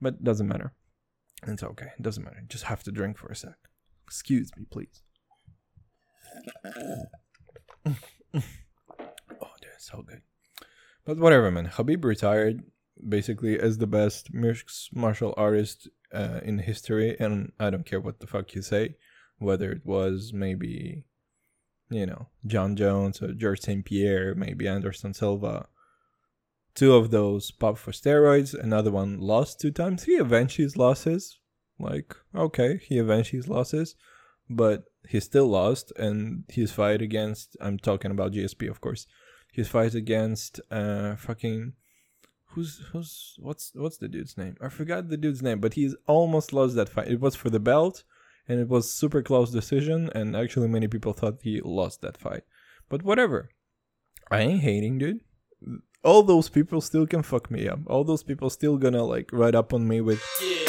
but 0.00 0.22
doesn't 0.22 0.46
matter. 0.48 0.72
It's 1.46 1.62
okay 1.62 1.88
it 1.98 2.02
doesn't 2.02 2.24
matter 2.24 2.42
just 2.48 2.64
have 2.64 2.82
to 2.84 2.92
drink 2.92 3.18
for 3.18 3.28
a 3.28 3.36
sec. 3.36 3.56
Excuse 4.06 4.50
me 4.56 4.64
please. 4.70 5.02
Oh 9.40 9.54
dude 9.60 9.70
so 9.78 10.02
good. 10.02 10.22
But 11.04 11.18
whatever 11.18 11.50
man 11.50 11.68
Khabib 11.68 12.04
retired 12.04 12.62
basically 13.06 13.58
as 13.58 13.78
the 13.78 13.86
best 13.86 14.32
mixed 14.32 14.94
martial 14.94 15.34
artist 15.36 15.88
uh, 16.12 16.40
in 16.42 16.58
history 16.58 17.16
and 17.20 17.52
i 17.60 17.70
don't 17.70 17.86
care 17.86 18.00
what 18.00 18.18
the 18.20 18.26
fuck 18.26 18.54
you 18.54 18.62
say 18.62 18.96
whether 19.38 19.70
it 19.70 19.84
was 19.84 20.32
maybe 20.32 21.04
you 21.90 22.06
know, 22.06 22.28
Jon 22.46 22.76
Jones 22.76 23.22
or 23.22 23.32
George 23.32 23.60
St. 23.60 23.84
Pierre, 23.84 24.34
maybe 24.34 24.68
Anderson 24.68 25.14
Silva. 25.14 25.68
Two 26.74 26.94
of 26.94 27.10
those 27.10 27.50
popped 27.50 27.78
for 27.78 27.90
steroids, 27.90 28.54
another 28.54 28.90
one 28.90 29.18
lost 29.20 29.60
two 29.60 29.70
times. 29.70 30.04
He 30.04 30.16
avenged 30.16 30.56
his 30.56 30.76
losses. 30.76 31.38
Like, 31.78 32.14
okay, 32.34 32.78
he 32.78 32.98
avenged 32.98 33.30
his 33.30 33.48
losses, 33.48 33.96
but 34.48 34.84
he 35.08 35.20
still 35.20 35.46
lost. 35.46 35.92
And 35.96 36.44
his 36.48 36.72
fight 36.72 37.02
against, 37.02 37.56
I'm 37.60 37.78
talking 37.78 38.10
about 38.10 38.32
GSP, 38.32 38.70
of 38.70 38.80
course, 38.80 39.06
his 39.52 39.68
fight 39.68 39.94
against 39.94 40.60
uh 40.70 41.16
fucking 41.16 41.72
who's 42.50 42.82
who's 42.92 43.34
what's 43.38 43.72
what's 43.74 43.98
the 43.98 44.08
dude's 44.08 44.36
name? 44.36 44.56
I 44.60 44.68
forgot 44.68 45.08
the 45.08 45.16
dude's 45.16 45.42
name, 45.42 45.60
but 45.60 45.74
he's 45.74 45.94
almost 46.06 46.52
lost 46.52 46.74
that 46.76 46.88
fight. 46.88 47.08
It 47.08 47.20
was 47.20 47.34
for 47.34 47.50
the 47.50 47.60
belt, 47.60 48.04
and 48.48 48.60
it 48.60 48.68
was 48.68 48.92
super 48.92 49.22
close 49.22 49.50
decision 49.50 50.10
and 50.14 50.34
actually 50.34 50.68
many 50.68 50.88
people 50.88 51.12
thought 51.12 51.42
he 51.42 51.60
lost 51.62 52.00
that 52.02 52.16
fight. 52.16 52.42
But 52.88 53.02
whatever. 53.02 53.50
I 54.30 54.40
ain't 54.40 54.62
hating 54.62 54.98
dude. 54.98 55.20
All 56.04 56.22
those 56.22 56.48
people 56.48 56.80
still 56.80 57.06
can 57.06 57.22
fuck 57.22 57.50
me 57.50 57.68
up. 57.68 57.80
All 57.86 58.04
those 58.04 58.22
people 58.22 58.50
still 58.50 58.76
gonna 58.76 59.04
like 59.04 59.30
ride 59.32 59.54
up 59.54 59.72
on 59.72 59.86
me 59.86 60.00
with 60.00 60.22
yeah 60.42 60.68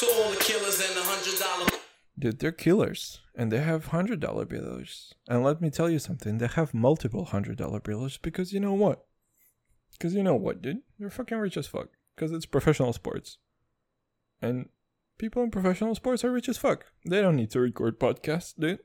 to 0.00 0.06
all 0.06 0.30
the 0.30 0.36
killers 0.36 0.80
and 0.80 0.96
the 0.96 1.02
hundred 1.02 1.38
dollar 1.38 1.70
dude 2.18 2.38
they're 2.40 2.52
killers 2.52 3.20
and 3.34 3.50
they 3.50 3.60
have 3.60 3.86
hundred 3.86 4.20
dollar 4.20 4.44
billers 4.44 5.12
and 5.28 5.44
let 5.44 5.60
me 5.60 5.70
tell 5.70 5.88
you 5.88 5.98
something 5.98 6.38
they 6.38 6.48
have 6.48 6.74
multiple 6.74 7.26
hundred 7.26 7.56
dollar 7.56 7.80
billers 7.80 8.20
because 8.20 8.52
you 8.52 8.60
know 8.60 8.72
what? 8.72 9.06
Because 9.92 10.14
you 10.14 10.22
know 10.22 10.34
what 10.34 10.62
dude? 10.62 10.82
They're 10.98 11.10
fucking 11.10 11.38
rich 11.38 11.56
as 11.56 11.66
fuck 11.66 11.88
because 12.14 12.32
it's 12.32 12.46
professional 12.46 12.92
sports. 12.92 13.38
And 14.42 14.68
people 15.18 15.42
in 15.42 15.50
professional 15.50 15.94
sports 15.94 16.24
are 16.24 16.32
rich 16.32 16.48
as 16.48 16.58
fuck. 16.58 16.86
They 17.04 17.20
don't 17.20 17.36
need 17.36 17.50
to 17.52 17.60
record 17.60 17.98
podcasts, 17.98 18.54
dude. 18.58 18.80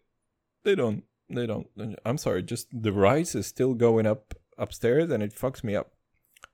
They 0.64 0.76
don't. 0.76 1.04
They 1.30 1.46
don't. 1.46 1.68
I'm 2.06 2.18
sorry. 2.18 2.44
Just 2.44 2.68
the 2.72 2.94
rice 2.94 3.36
is 3.36 3.48
still 3.48 3.74
going 3.74 4.06
up 4.06 4.34
upstairs, 4.58 5.12
and 5.12 5.22
it 5.22 5.36
fucks 5.36 5.64
me 5.64 5.76
up. 5.76 5.92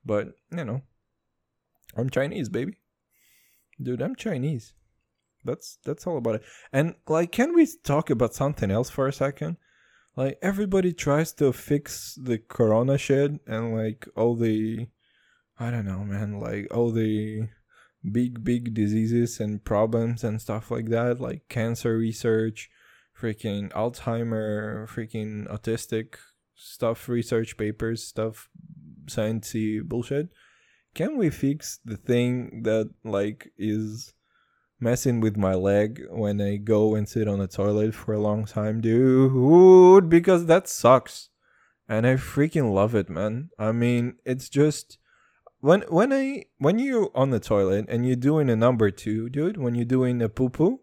But 0.06 0.34
you 0.52 0.66
know, 0.66 0.82
I'm 1.96 2.10
Chinese, 2.10 2.50
baby. 2.50 2.78
Dude, 3.82 4.02
I'm 4.02 4.16
Chinese. 4.16 4.74
That's 5.44 5.78
that's 5.86 6.08
all 6.08 6.18
about 6.18 6.36
it. 6.36 6.44
And 6.74 6.96
like, 7.08 7.32
can 7.32 7.54
we 7.54 7.68
talk 7.84 8.10
about 8.10 8.34
something 8.34 8.72
else 8.72 8.90
for 8.90 9.08
a 9.08 9.14
second? 9.14 9.58
Like 10.16 10.40
everybody 10.42 10.94
tries 10.94 11.34
to 11.34 11.52
fix 11.52 12.18
the 12.22 12.38
corona 12.38 12.98
shit 12.98 13.40
and 13.46 13.76
like 13.76 14.08
all 14.16 14.36
the 14.36 14.88
I 15.60 15.72
don't 15.72 15.86
know, 15.86 16.00
man, 16.00 16.40
like 16.40 16.68
all 16.74 16.92
the 16.92 17.48
big 18.12 18.44
big 18.44 18.74
diseases 18.74 19.39
and 19.39 19.63
problems 19.63 20.24
and 20.24 20.41
stuff 20.41 20.72
like 20.72 20.89
that 20.89 21.20
like 21.20 21.48
cancer 21.50 21.98
research 21.98 22.70
freaking 23.20 23.72
alzheimer 23.72 24.88
freaking 24.88 25.48
autistic 25.48 26.15
stuff 26.56 27.10
research 27.10 27.58
papers 27.58 28.04
stuff 28.04 28.50
sciencey 29.06 29.82
bullshit 29.84 30.30
can 30.94 31.18
we 31.18 31.30
fix 31.30 31.80
the 31.84 31.98
thing 31.98 32.63
that 32.63 32.89
like 33.04 33.52
is 33.58 34.13
messing 34.80 35.20
with 35.20 35.38
my 35.38 35.54
leg 35.54 36.04
when 36.10 36.41
I 36.41 36.58
go 36.58 36.96
and 36.96 37.08
sit 37.08 37.28
on 37.28 37.39
the 37.39 37.48
toilet 37.48 37.94
for 37.96 38.13
a 38.13 38.20
long 38.20 38.46
time, 38.46 38.82
dude, 38.82 40.10
because 40.10 40.46
that 40.46 40.68
sucks. 40.68 41.30
And 41.88 42.08
I 42.08 42.15
freaking 42.15 42.74
love 42.74 42.96
it, 42.96 43.10
man. 43.10 43.50
I 43.60 43.72
mean, 43.72 44.15
it's 44.26 44.50
just 44.50 44.98
when 45.65 45.82
when 45.89 46.13
I 46.13 46.45
when 46.60 46.78
you're 46.78 47.10
on 47.15 47.32
the 47.32 47.39
toilet 47.39 47.86
and 47.89 48.06
you're 48.06 48.15
doing 48.15 48.51
a 48.51 48.56
number 48.56 48.91
two, 48.91 49.30
dude, 49.30 49.58
when 49.58 49.73
you're 49.73 49.84
doing 49.84 50.21
a 50.21 50.30
poo 50.30 50.49
poo, 50.49 50.82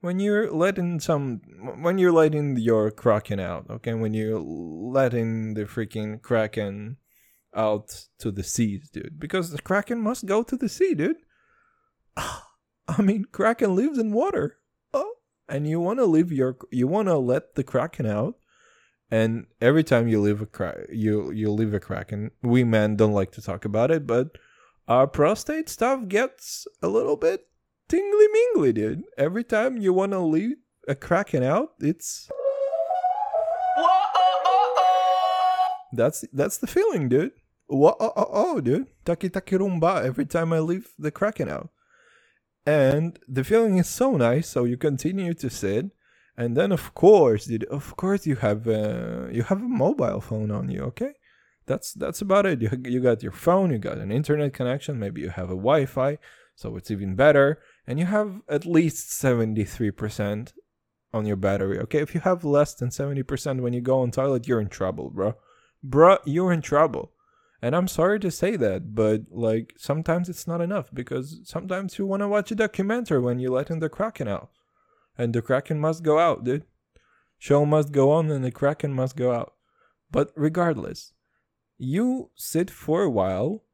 when 0.00 0.20
you're 0.20 0.52
letting 0.52 1.00
some 1.00 1.40
when 1.80 1.96
you're 1.96 2.12
letting 2.12 2.58
your 2.58 2.90
kraken 2.90 3.40
out, 3.40 3.64
okay, 3.70 3.94
when 3.94 4.12
you're 4.12 4.38
letting 4.38 5.54
the 5.54 5.64
freaking 5.64 6.20
kraken 6.20 6.98
out 7.54 8.04
to 8.18 8.30
the 8.30 8.44
seas, 8.44 8.90
dude, 8.90 9.18
because 9.18 9.50
the 9.50 9.62
kraken 9.62 9.98
must 9.98 10.26
go 10.26 10.42
to 10.42 10.56
the 10.58 10.68
sea, 10.68 10.94
dude. 10.94 11.16
I 12.16 13.00
mean, 13.00 13.24
kraken 13.32 13.74
lives 13.74 13.96
in 13.96 14.12
water. 14.12 14.58
Oh, 14.92 15.14
and 15.48 15.66
you 15.66 15.80
want 15.80 16.00
to 16.00 16.04
leave 16.04 16.30
your 16.30 16.58
you 16.70 16.86
want 16.86 17.08
to 17.08 17.16
let 17.16 17.54
the 17.54 17.64
kraken 17.64 18.04
out, 18.04 18.34
and 19.10 19.46
every 19.60 19.84
time 19.84 20.08
you 20.08 20.20
leave 20.20 20.42
a 20.42 20.46
crack, 20.46 20.76
you 20.90 21.30
you 21.30 21.50
leave 21.50 21.74
a 21.74 21.80
crack 21.80 22.12
and 22.12 22.30
We 22.42 22.64
men 22.64 22.96
don't 22.96 23.12
like 23.12 23.32
to 23.32 23.42
talk 23.42 23.64
about 23.64 23.90
it, 23.90 24.06
but 24.06 24.38
our 24.86 25.06
prostate 25.06 25.68
stuff 25.68 26.08
gets 26.08 26.66
a 26.82 26.88
little 26.88 27.16
bit 27.16 27.46
tingly 27.88 28.26
mingly, 28.32 28.72
dude. 28.72 29.02
Every 29.16 29.44
time 29.44 29.76
you 29.76 29.92
want 29.92 30.12
to 30.12 30.20
leave 30.20 30.56
a 30.86 30.94
kraken 30.94 31.42
out, 31.42 31.72
it's 31.80 32.28
that's 35.92 36.24
that's 36.32 36.58
the 36.58 36.66
feeling, 36.66 37.08
dude. 37.08 37.32
What 37.66 37.96
oh, 38.00 38.12
oh, 38.16 38.30
oh 38.30 38.60
dude, 38.60 38.86
taki 39.04 39.28
taki 39.28 39.56
rumba. 39.56 40.04
Every 40.04 40.26
time 40.26 40.52
I 40.52 40.60
leave 40.60 40.92
the 40.98 41.10
kraken 41.10 41.48
out 41.48 41.70
and 42.68 43.18
the 43.26 43.44
feeling 43.44 43.78
is 43.78 43.88
so 43.88 44.16
nice 44.18 44.46
so 44.46 44.64
you 44.64 44.76
continue 44.76 45.32
to 45.32 45.48
sit 45.48 45.86
and 46.38 46.56
then 46.56 46.70
of 46.70 46.94
course 46.94 47.46
dude, 47.46 47.64
of 47.64 47.96
course 47.96 48.24
you 48.24 48.36
have 48.36 48.66
uh, 48.68 49.26
you 49.30 49.42
have 49.42 49.60
a 49.60 49.68
mobile 49.84 50.20
phone 50.20 50.50
on 50.50 50.70
you 50.70 50.82
okay? 50.82 51.12
That's 51.66 51.92
that's 51.92 52.22
about 52.22 52.46
it. 52.46 52.62
You, 52.62 52.70
you 52.84 53.00
got 53.00 53.22
your 53.22 53.32
phone 53.32 53.72
you 53.72 53.78
got 53.78 53.98
an 53.98 54.12
internet 54.12 54.54
connection 54.54 54.98
maybe 55.00 55.20
you 55.20 55.30
have 55.30 55.50
a 55.50 55.62
wi-fi 55.68 56.16
so 56.54 56.76
it's 56.76 56.90
even 56.90 57.16
better. 57.16 57.60
And 57.86 57.98
you 57.98 58.06
have 58.06 58.40
at 58.48 58.66
least 58.66 59.22
73% 59.22 60.52
on 61.12 61.26
your 61.26 61.36
battery 61.36 61.78
okay? 61.80 62.00
If 62.00 62.14
you 62.14 62.20
have 62.20 62.44
less 62.44 62.72
than 62.74 62.90
70% 62.90 63.60
when 63.60 63.72
you 63.72 63.80
go 63.80 64.00
on 64.00 64.12
toilet 64.12 64.46
you're 64.46 64.60
in 64.60 64.68
trouble 64.68 65.10
bro 65.10 65.34
bro 65.82 66.18
you're 66.24 66.52
in 66.52 66.62
trouble. 66.62 67.12
And 67.60 67.74
I'm 67.74 67.88
sorry 67.88 68.20
to 68.20 68.30
say 68.30 68.54
that, 68.54 68.94
but 68.94 69.22
like 69.32 69.74
sometimes 69.76 70.28
it's 70.28 70.46
not 70.46 70.60
enough 70.60 70.90
because 70.94 71.40
sometimes 71.42 71.98
you 71.98 72.06
want 72.06 72.22
to 72.22 72.28
watch 72.28 72.52
a 72.52 72.54
documentary 72.54 73.18
when 73.18 73.40
you're 73.40 73.50
letting 73.50 73.80
the 73.80 74.28
out. 74.28 74.50
And 75.18 75.34
the 75.34 75.42
Kraken 75.42 75.80
must 75.80 76.02
go 76.02 76.18
out, 76.18 76.44
dude. 76.44 76.64
Show 77.38 77.66
must 77.66 77.92
go 77.92 78.12
on 78.12 78.30
and 78.30 78.44
the 78.44 78.50
Kraken 78.50 78.92
must 78.94 79.16
go 79.16 79.32
out. 79.32 79.54
But 80.10 80.32
regardless, 80.34 81.12
you 81.76 82.30
sit 82.34 82.70
for 82.70 83.02
a 83.02 83.10
while 83.10 83.64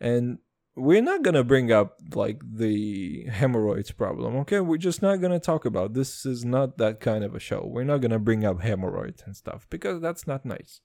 and 0.00 0.38
we're 0.74 1.02
not 1.02 1.22
gonna 1.22 1.44
bring 1.44 1.70
up 1.70 1.98
like 2.14 2.40
the 2.44 3.26
hemorrhoids 3.30 3.92
problem, 3.92 4.36
okay? 4.36 4.60
We're 4.60 4.76
just 4.76 5.00
not 5.00 5.16
gonna 5.16 5.40
talk 5.40 5.64
about 5.64 5.94
this 5.94 6.26
is 6.26 6.44
not 6.44 6.78
that 6.78 7.00
kind 7.00 7.24
of 7.24 7.34
a 7.34 7.40
show. 7.40 7.64
We're 7.64 7.84
not 7.84 8.00
gonna 8.00 8.18
bring 8.18 8.44
up 8.44 8.60
hemorrhoids 8.60 9.22
and 9.24 9.36
stuff 9.36 9.66
because 9.70 10.00
that's 10.00 10.26
not 10.26 10.44
nice 10.44 10.80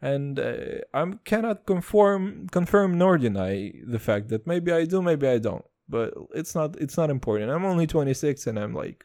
and 0.00 0.38
uh, 0.38 0.54
I 0.94 1.12
cannot 1.24 1.66
confirm 1.66 2.48
confirm 2.50 2.98
nor 2.98 3.18
deny 3.18 3.72
the 3.86 3.98
fact 3.98 4.28
that 4.28 4.46
maybe 4.46 4.72
I 4.72 4.84
do, 4.84 5.02
maybe 5.02 5.26
I 5.26 5.38
don't. 5.38 5.64
But 5.88 6.14
it's 6.34 6.54
not 6.54 6.76
it's 6.80 6.96
not 6.96 7.10
important. 7.10 7.50
I'm 7.50 7.64
only 7.64 7.86
26 7.86 8.46
and 8.46 8.58
I'm 8.58 8.74
like, 8.74 9.04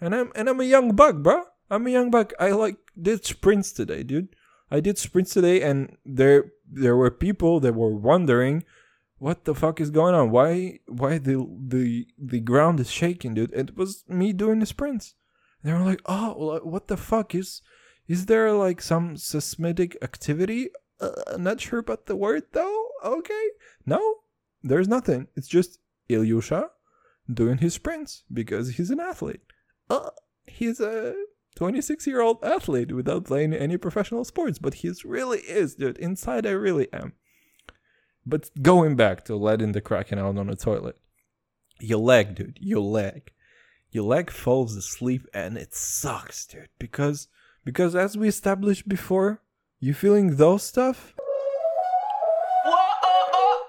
and 0.00 0.14
I'm 0.14 0.32
and 0.34 0.48
I'm 0.48 0.60
a 0.60 0.64
young 0.64 0.94
buck, 0.94 1.16
bro. 1.16 1.44
I'm 1.70 1.86
a 1.86 1.90
young 1.90 2.10
buck. 2.10 2.32
I 2.38 2.50
like 2.50 2.76
did 3.00 3.24
sprints 3.24 3.72
today, 3.72 4.02
dude. 4.02 4.28
I 4.70 4.80
did 4.80 4.98
sprints 4.98 5.34
today, 5.34 5.62
and 5.62 5.96
there 6.04 6.52
there 6.70 6.96
were 6.96 7.10
people 7.10 7.60
that 7.60 7.74
were 7.74 7.94
wondering 7.94 8.64
what 9.18 9.44
the 9.44 9.54
fuck 9.54 9.80
is 9.80 9.90
going 9.90 10.14
on. 10.14 10.30
Why 10.30 10.80
why 10.86 11.18
the 11.18 11.46
the 11.66 12.06
the 12.18 12.40
ground 12.40 12.80
is 12.80 12.90
shaking, 12.90 13.34
dude? 13.34 13.52
It 13.52 13.76
was 13.76 14.04
me 14.08 14.32
doing 14.32 14.60
the 14.60 14.66
sprints. 14.66 15.14
they 15.62 15.72
were 15.72 15.80
like, 15.80 16.02
oh, 16.06 16.60
what 16.62 16.88
the 16.88 16.96
fuck 16.96 17.34
is 17.34 17.62
is 18.08 18.24
there 18.26 18.52
like 18.52 18.80
some 18.80 19.16
seismic 19.16 19.96
activity? 20.02 20.70
Uh, 20.98 21.36
not 21.36 21.60
sure 21.60 21.78
about 21.78 22.06
the 22.06 22.16
word 22.16 22.44
though. 22.52 22.88
Okay. 23.04 23.48
No, 23.84 24.00
there's 24.62 24.88
nothing. 24.88 25.28
It's 25.36 25.46
just 25.46 25.78
Ilyusha 26.08 26.70
doing 27.32 27.58
his 27.58 27.74
sprints 27.74 28.24
because 28.32 28.70
he's 28.70 28.90
an 28.90 28.98
athlete. 28.98 29.42
Uh, 29.90 30.10
he's 30.46 30.80
a 30.80 31.14
26 31.56 32.06
year 32.06 32.20
old 32.20 32.42
athlete 32.42 32.92
without 32.92 33.24
playing 33.24 33.52
any 33.52 33.76
professional 33.76 34.24
sports, 34.24 34.58
but 34.58 34.74
he 34.74 34.92
really 35.04 35.40
is, 35.40 35.74
dude. 35.74 35.98
Inside, 35.98 36.46
I 36.46 36.50
really 36.50 36.92
am. 36.92 37.14
But 38.24 38.50
going 38.60 38.94
back 38.94 39.24
to 39.24 39.36
letting 39.36 39.72
the 39.72 39.80
Kraken 39.80 40.18
out 40.18 40.36
on 40.36 40.46
the 40.48 40.56
toilet, 40.56 40.98
your 41.80 41.98
leg, 41.98 42.34
dude, 42.34 42.58
your 42.60 42.82
leg, 42.82 43.32
your 43.90 44.04
leg 44.04 44.30
falls 44.30 44.76
asleep 44.76 45.26
and 45.32 45.56
it 45.56 45.74
sucks, 45.74 46.46
dude, 46.46 46.68
because 46.78 47.28
because 47.64 47.94
as 47.94 48.16
we 48.16 48.28
established 48.28 48.88
before, 48.88 49.42
you 49.80 49.94
feeling 49.94 50.36
those 50.36 50.62
stuff? 50.62 51.14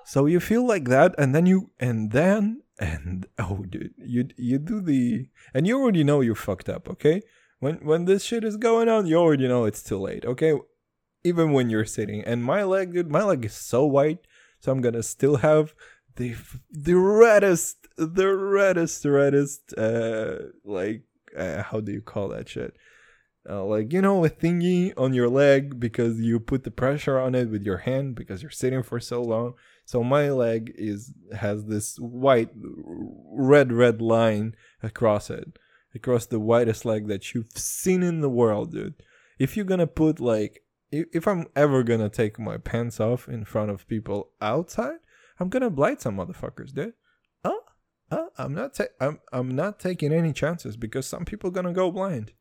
So 0.05 0.25
you 0.25 0.39
feel 0.39 0.65
like 0.65 0.89
that 0.89 1.15
and 1.17 1.35
then 1.35 1.45
you 1.45 1.71
and 1.79 2.11
then 2.11 2.63
and 2.79 3.27
oh 3.39 3.65
dude, 3.69 3.93
you 3.97 4.29
you 4.37 4.57
do 4.57 4.81
the 4.81 5.27
and 5.53 5.67
you 5.67 5.79
already 5.79 6.03
know 6.03 6.21
you're 6.21 6.35
fucked 6.35 6.69
up, 6.69 6.89
okay? 6.89 7.21
When 7.59 7.75
when 7.85 8.05
this 8.05 8.23
shit 8.23 8.43
is 8.43 8.57
going 8.57 8.89
on, 8.89 9.05
you 9.05 9.17
already 9.17 9.47
know 9.47 9.65
it's 9.65 9.83
too 9.83 9.99
late, 9.99 10.25
okay? 10.25 10.53
Even 11.23 11.51
when 11.51 11.69
you're 11.69 11.85
sitting. 11.85 12.23
And 12.23 12.43
my 12.43 12.63
leg, 12.63 12.93
dude, 12.93 13.11
my 13.11 13.23
leg 13.23 13.45
is 13.45 13.53
so 13.53 13.85
white, 13.85 14.19
so 14.59 14.71
I'm 14.71 14.81
gonna 14.81 15.03
still 15.03 15.37
have 15.37 15.73
the 16.15 16.35
the 16.71 16.95
reddest, 16.95 17.87
the 17.97 18.27
reddest, 18.27 19.03
reddest, 19.05 19.73
uh, 19.77 20.37
like 20.63 21.03
uh, 21.37 21.63
how 21.63 21.81
do 21.81 21.91
you 21.91 22.01
call 22.01 22.29
that 22.29 22.47
shit? 22.49 22.75
uh, 23.49 23.63
like 23.63 23.93
you 23.93 24.01
know 24.01 24.23
a 24.23 24.29
thingy 24.29 24.93
on 24.97 25.13
your 25.13 25.29
leg 25.29 25.79
because 25.79 26.19
you 26.19 26.39
put 26.39 26.63
the 26.63 26.71
pressure 26.71 27.19
on 27.19 27.35
it 27.35 27.49
with 27.49 27.63
your 27.63 27.77
hand 27.77 28.15
because 28.15 28.41
you're 28.41 28.51
sitting 28.51 28.83
for 28.83 28.99
so 28.99 29.21
long 29.21 29.53
so 29.89 30.03
my 30.03 30.29
leg 30.29 30.71
is 30.75 31.11
has 31.35 31.65
this 31.65 31.97
white 31.97 32.51
red 32.55 33.73
red 33.73 34.03
line 34.03 34.55
across 34.83 35.31
it 35.31 35.57
across 35.95 36.27
the 36.27 36.39
whitest 36.39 36.85
leg 36.85 37.07
that 37.07 37.33
you've 37.33 37.51
seen 37.55 38.03
in 38.03 38.21
the 38.21 38.29
world 38.29 38.71
dude. 38.71 38.93
If 39.39 39.57
you're 39.57 39.65
gonna 39.65 39.87
put 39.87 40.19
like 40.19 40.61
if 40.91 41.27
i'm 41.27 41.47
ever 41.55 41.81
gonna 41.81 42.07
take 42.07 42.37
my 42.37 42.57
pants 42.57 42.99
off 42.99 43.27
in 43.27 43.45
front 43.45 43.71
of 43.71 43.87
people 43.87 44.29
outside 44.39 44.99
i'm 45.39 45.49
gonna 45.49 45.71
blight 45.71 46.01
some 46.01 46.17
motherfuckers 46.17 46.71
dude. 46.71 46.93
Uh, 47.43 47.53
uh, 48.11 48.25
i'm 48.37 48.53
not 48.53 48.75
ta- 48.75 48.95
I'm, 49.01 49.19
I'm 49.33 49.55
not 49.55 49.79
taking 49.79 50.13
any 50.13 50.33
chances 50.33 50.77
because 50.77 51.07
some 51.07 51.25
people 51.25 51.49
gonna 51.49 51.73
go 51.73 51.91
blind. 51.91 52.33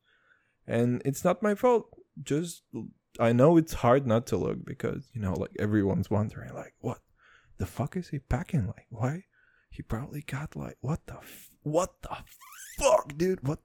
And 0.66 1.00
it's 1.06 1.24
not 1.24 1.42
my 1.42 1.54
fault. 1.54 1.86
Just 2.22 2.62
i 3.18 3.32
know 3.32 3.56
it's 3.56 3.72
hard 3.72 4.06
not 4.06 4.26
to 4.26 4.36
look 4.36 4.66
because 4.66 5.08
you 5.14 5.22
know 5.22 5.32
like 5.32 5.56
everyone's 5.58 6.10
wondering 6.10 6.52
like 6.52 6.74
what 6.80 6.98
the 7.58 7.66
fuck 7.66 7.96
is 7.96 8.08
he 8.08 8.18
packing 8.18 8.66
like 8.66 8.86
why? 8.90 9.24
He 9.70 9.82
probably 9.82 10.22
got 10.22 10.56
like 10.56 10.78
what 10.80 11.06
the 11.06 11.16
f- 11.16 11.50
what 11.62 12.02
the 12.02 12.16
fuck 12.78 13.16
dude? 13.16 13.46
What 13.46 13.60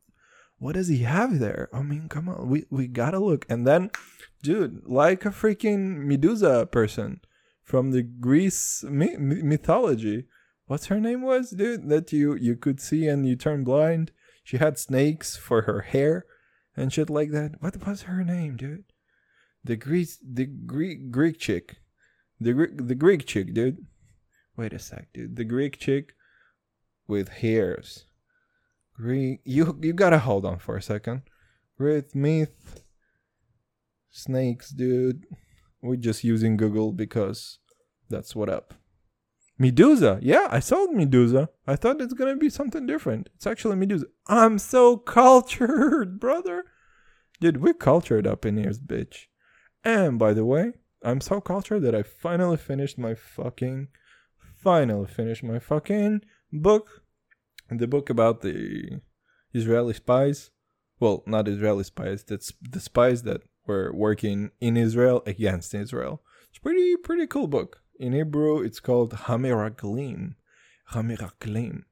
what 0.58 0.74
does 0.74 0.88
he 0.88 1.00
have 1.00 1.40
there? 1.40 1.70
I 1.74 1.82
mean 1.82 2.10
come 2.10 2.30
on 2.30 2.50
we 2.50 2.66
we 2.70 2.88
gotta 2.88 3.20
look. 3.20 3.46
And 3.50 3.66
then 3.66 3.92
dude 4.42 4.84
like 4.86 5.26
a 5.26 5.30
freaking 5.30 6.06
medusa 6.06 6.68
person 6.72 7.22
from 7.64 7.92
the 7.92 8.04
greece 8.04 8.84
my- 8.84 9.16
mythology. 9.18 10.26
What's 10.66 10.88
her 10.88 11.00
name 11.00 11.22
was 11.22 11.52
dude 11.52 11.90
that 11.90 12.12
you 12.12 12.36
you 12.36 12.56
could 12.56 12.80
see 12.82 13.08
and 13.08 13.28
you 13.28 13.36
turn 13.36 13.64
blind? 13.64 14.12
She 14.44 14.58
had 14.58 14.78
snakes 14.78 15.38
for 15.38 15.64
her 15.64 15.82
hair 15.82 16.26
and 16.76 16.92
shit 16.92 17.10
like 17.10 17.32
that. 17.32 17.62
What 17.62 17.86
was 17.88 18.04
her 18.04 18.24
name, 18.24 18.58
dude? 18.58 18.86
The 19.64 19.78
Greek, 19.78 20.10
the 20.22 20.46
Greek, 20.46 21.10
Greek 21.12 21.40
chick, 21.40 21.78
the 22.44 22.54
Greek, 22.54 22.88
the 22.88 22.96
Greek 22.96 23.26
chick, 23.26 23.54
dude. 23.54 23.86
Wait 24.56 24.74
a 24.74 24.80
sec, 24.80 25.08
dude. 25.14 25.36
The 25.36 25.44
Greek 25.44 25.80
chick 25.80 26.14
with 27.08 27.30
hairs. 27.30 28.06
Greek. 28.96 29.42
You 29.44 29.78
you 29.82 29.94
gotta 29.94 30.20
hold 30.20 30.46
on 30.46 30.60
for 30.60 30.78
a 30.78 30.82
second. 30.82 31.24
Greek 31.78 32.14
myth. 32.14 32.84
Snakes, 34.10 34.70
dude. 34.70 35.26
We're 35.82 35.96
just 35.96 36.24
using 36.24 36.56
Google 36.56 36.92
because 36.92 37.60
that's 38.10 38.36
what 38.36 38.50
up. 38.50 38.76
Medusa. 39.58 40.20
Yeah, 40.22 40.48
I 40.50 40.60
saw 40.60 40.88
Medusa. 40.92 41.50
I 41.68 41.76
thought 41.76 42.02
it's 42.02 42.14
gonna 42.14 42.36
be 42.36 42.50
something 42.50 42.86
different. 42.86 43.30
It's 43.36 43.48
actually 43.48 43.76
Medusa. 43.76 44.06
I'm 44.28 44.60
so 44.60 44.98
cultured, 44.98 46.20
brother. 46.20 46.66
Dude, 47.40 47.62
we're 47.62 47.74
cultured 47.74 48.28
up 48.28 48.46
in 48.46 48.58
here, 48.58 48.72
bitch. 48.72 49.26
And 49.84 50.18
by 50.18 50.34
the 50.34 50.46
way, 50.46 50.74
I'm 51.04 51.22
so 51.22 51.42
cultured 51.42 51.84
that 51.84 51.96
I 51.96 52.04
finally 52.04 52.58
finished 52.58 52.98
my 52.98 53.16
fucking 53.16 53.90
finally 54.56 55.08
finished 55.08 55.44
my 55.44 55.60
fucking 55.60 56.22
book 56.52 57.04
the 57.80 57.88
book 57.88 58.10
about 58.10 58.42
the 58.42 59.02
Israeli 59.54 59.94
spies. 59.94 60.52
Well, 61.00 61.24
not 61.26 61.48
Israeli 61.48 61.84
spies. 61.84 62.24
That's 62.24 62.54
the 62.62 62.80
spies 62.80 63.24
that 63.24 63.42
were 63.66 63.92
working 63.94 64.52
in 64.62 64.78
Israel 64.78 65.24
against 65.26 65.74
Israel. 65.74 66.22
It's 66.50 66.60
pretty 66.60 66.96
pretty 66.98 67.28
cool 67.28 67.48
book. 67.48 67.82
In 68.00 68.14
Hebrew, 68.14 68.62
it's 68.62 68.80
called 68.80 69.14
Hamiraglim. 69.14 70.36
Hamiraglim. 70.92 71.84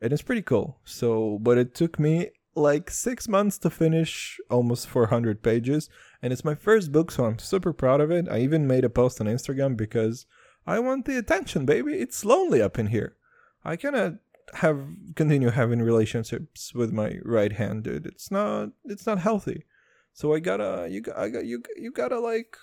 And 0.00 0.12
it's 0.12 0.22
pretty 0.22 0.42
cool. 0.42 0.80
So, 0.84 1.38
but 1.40 1.58
it 1.58 1.74
took 1.74 1.98
me 1.98 2.30
like 2.58 2.90
six 2.90 3.28
months 3.28 3.58
to 3.58 3.70
finish 3.70 4.38
almost 4.50 4.88
400 4.88 5.42
pages. 5.42 5.88
And 6.22 6.32
it's 6.32 6.44
my 6.44 6.54
first 6.54 6.92
book, 6.92 7.10
so 7.10 7.24
I'm 7.24 7.38
super 7.38 7.72
proud 7.72 8.00
of 8.00 8.10
it. 8.10 8.28
I 8.28 8.40
even 8.40 8.66
made 8.66 8.84
a 8.84 8.90
post 8.90 9.20
on 9.20 9.26
Instagram 9.26 9.76
because 9.76 10.26
I 10.66 10.78
want 10.80 11.06
the 11.06 11.16
attention, 11.16 11.64
baby. 11.64 11.94
It's 11.94 12.24
lonely 12.24 12.60
up 12.60 12.78
in 12.78 12.88
here. 12.88 13.16
I 13.64 13.76
cannot 13.76 14.14
have 14.54 14.86
continue 15.14 15.50
having 15.50 15.80
relationships 15.80 16.74
with 16.74 16.92
my 16.92 17.18
right 17.24 17.52
hand, 17.52 17.84
dude. 17.84 18.06
It's 18.06 18.30
not 18.30 18.70
it's 18.84 19.06
not 19.06 19.18
healthy. 19.18 19.64
So 20.12 20.34
I 20.34 20.40
gotta 20.40 20.88
you 20.90 21.02
I 21.16 21.28
got 21.28 21.44
you 21.44 21.62
you 21.76 21.90
gotta 21.90 22.18
like 22.18 22.56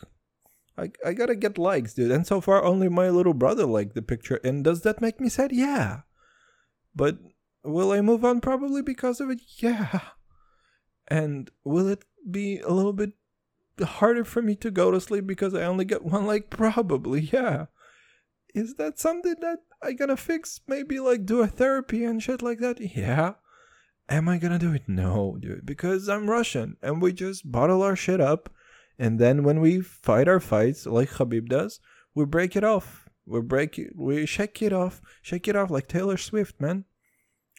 I 0.78 0.92
I 1.06 1.14
gotta 1.14 1.36
get 1.36 1.58
likes, 1.58 1.94
dude. 1.94 2.12
And 2.12 2.28
so 2.28 2.42
far 2.42 2.64
only 2.64 2.90
my 2.90 3.10
little 3.10 3.34
brother 3.34 3.66
liked 3.66 3.96
the 3.96 4.02
picture. 4.02 4.40
And 4.44 4.64
does 4.64 4.82
that 4.82 5.02
make 5.02 5.20
me 5.20 5.30
sad? 5.30 5.52
Yeah. 5.52 6.02
But 6.96 7.18
will 7.66 7.92
I 7.92 8.02
move 8.02 8.24
on 8.24 8.42
probably 8.42 8.82
because 8.82 9.20
of 9.20 9.30
it? 9.30 9.42
Yeah. 9.58 10.00
And 11.08 11.52
will 11.64 11.88
it 11.88 12.06
be 12.30 12.60
a 12.60 12.72
little 12.72 12.94
bit 12.94 13.14
harder 13.82 14.24
for 14.24 14.42
me 14.42 14.56
to 14.56 14.72
go 14.72 14.92
to 14.92 15.02
sleep 15.02 15.28
because 15.28 15.54
I 15.54 15.64
only 15.64 15.86
get 15.86 16.06
one 16.06 16.26
leg? 16.26 16.50
probably? 16.50 17.30
Yeah. 17.34 17.66
Is 18.54 18.76
that 18.76 19.00
something 19.00 19.36
that 19.42 19.60
I 19.84 19.92
gonna 19.92 20.18
fix? 20.18 20.62
Maybe 20.68 21.00
like 21.00 21.26
do 21.26 21.42
a 21.42 21.48
therapy 21.48 22.06
and 22.06 22.24
shit 22.24 22.42
like 22.42 22.60
that? 22.60 22.80
Yeah. 22.80 23.34
Am 24.08 24.30
I 24.30 24.38
gonna 24.38 24.60
do 24.60 24.74
it? 24.74 24.84
No, 24.88 25.38
dude, 25.40 25.66
because 25.66 26.08
I'm 26.08 26.30
Russian 26.30 26.78
and 26.82 27.02
we 27.02 27.12
just 27.12 27.52
bottle 27.52 27.82
our 27.84 27.96
shit 27.96 28.22
up 28.22 28.50
and 28.98 29.20
then 29.20 29.44
when 29.44 29.60
we 29.60 29.82
fight 29.82 30.28
our 30.28 30.40
fights 30.40 30.86
like 30.86 31.10
Khabib 31.10 31.50
does, 31.50 31.80
we 32.14 32.26
break 32.26 32.56
it 32.56 32.64
off. 32.64 33.10
We 33.26 33.42
break 33.42 33.78
it 33.78 33.94
we 33.96 34.26
shake 34.26 34.62
it 34.62 34.72
off. 34.72 35.02
Shake 35.22 35.48
it 35.48 35.56
off 35.56 35.70
like 35.70 35.88
Taylor 35.88 36.18
Swift, 36.18 36.62
man. 36.62 36.86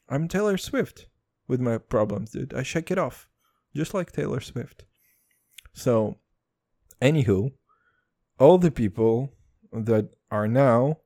I'm 0.09 0.29
Taylor 0.29 0.57
Swift 0.57 1.07
with 1.49 1.61
my 1.61 1.79
problems, 1.79 2.31
dude. 2.31 2.55
I 2.55 2.63
shake 2.63 2.91
it 2.91 2.99
off. 2.99 3.29
Just 3.75 3.93
like 3.93 4.13
Taylor 4.13 4.41
Swift. 4.41 4.85
So 5.73 6.19
anywho, 7.03 7.53
all 8.39 8.59
the 8.59 8.71
people 8.71 9.33
that 9.73 10.11
are 10.31 10.49
now 10.49 10.99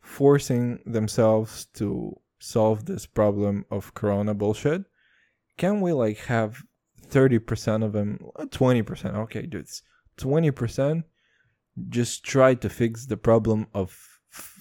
forcing 0.00 0.80
themselves 0.84 1.66
to 1.74 2.18
solve 2.38 2.84
this 2.84 3.06
problem 3.06 3.64
of 3.70 3.94
corona 3.94 4.34
bullshit 4.34 4.82
can 5.56 5.80
we 5.80 5.92
like 5.92 6.18
have 6.18 6.62
30% 7.06 7.84
of 7.84 7.92
them 7.92 8.18
uh, 8.36 8.46
20% 8.46 9.14
okay 9.14 9.42
dudes 9.42 9.82
20% 10.18 11.04
just 11.88 12.24
try 12.24 12.54
to 12.54 12.68
fix 12.68 13.06
the 13.06 13.16
problem 13.16 13.68
of 13.72 14.11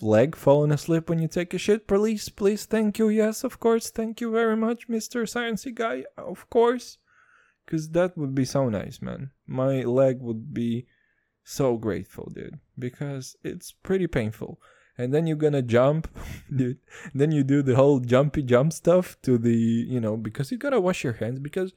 leg 0.02 0.36
falling 0.36 0.72
asleep 0.72 1.10
when 1.10 1.20
you 1.20 1.28
take 1.28 1.54
a 1.54 1.58
shit 1.58 1.88
please 1.88 2.28
please 2.30 2.66
thank 2.66 3.00
you 3.00 3.08
yes 3.08 3.44
of 3.44 3.60
course 3.60 3.90
thank 3.90 4.20
you 4.20 4.30
very 4.32 4.58
much 4.58 4.90
mr 4.90 5.24
sciencey 5.24 5.74
guy 5.74 6.04
of 6.18 6.50
course 6.50 6.98
because 7.66 7.90
that 7.92 8.18
would 8.18 8.36
be 8.36 8.44
so 8.44 8.68
nice 8.68 9.02
man 9.02 9.32
my 9.48 9.82
leg 9.84 10.20
would 10.20 10.54
be 10.54 10.86
so 11.44 11.78
grateful, 11.78 12.32
dude, 12.34 12.60
because 12.78 13.36
it's 13.44 13.72
pretty 13.72 14.08
painful. 14.08 14.60
And 14.98 15.14
then 15.14 15.26
you're 15.26 15.38
gonna 15.38 15.62
jump, 15.62 16.08
dude. 16.56 16.80
Then 17.14 17.32
you 17.32 17.44
do 17.44 17.62
the 17.62 17.76
whole 17.76 18.00
jumpy 18.00 18.44
jump 18.44 18.74
stuff 18.74 19.18
to 19.24 19.38
the, 19.38 19.56
you 19.56 20.00
know, 20.00 20.18
because 20.18 20.52
you 20.52 20.58
gotta 20.58 20.80
wash 20.80 21.04
your 21.04 21.14
hands 21.14 21.40
because, 21.40 21.74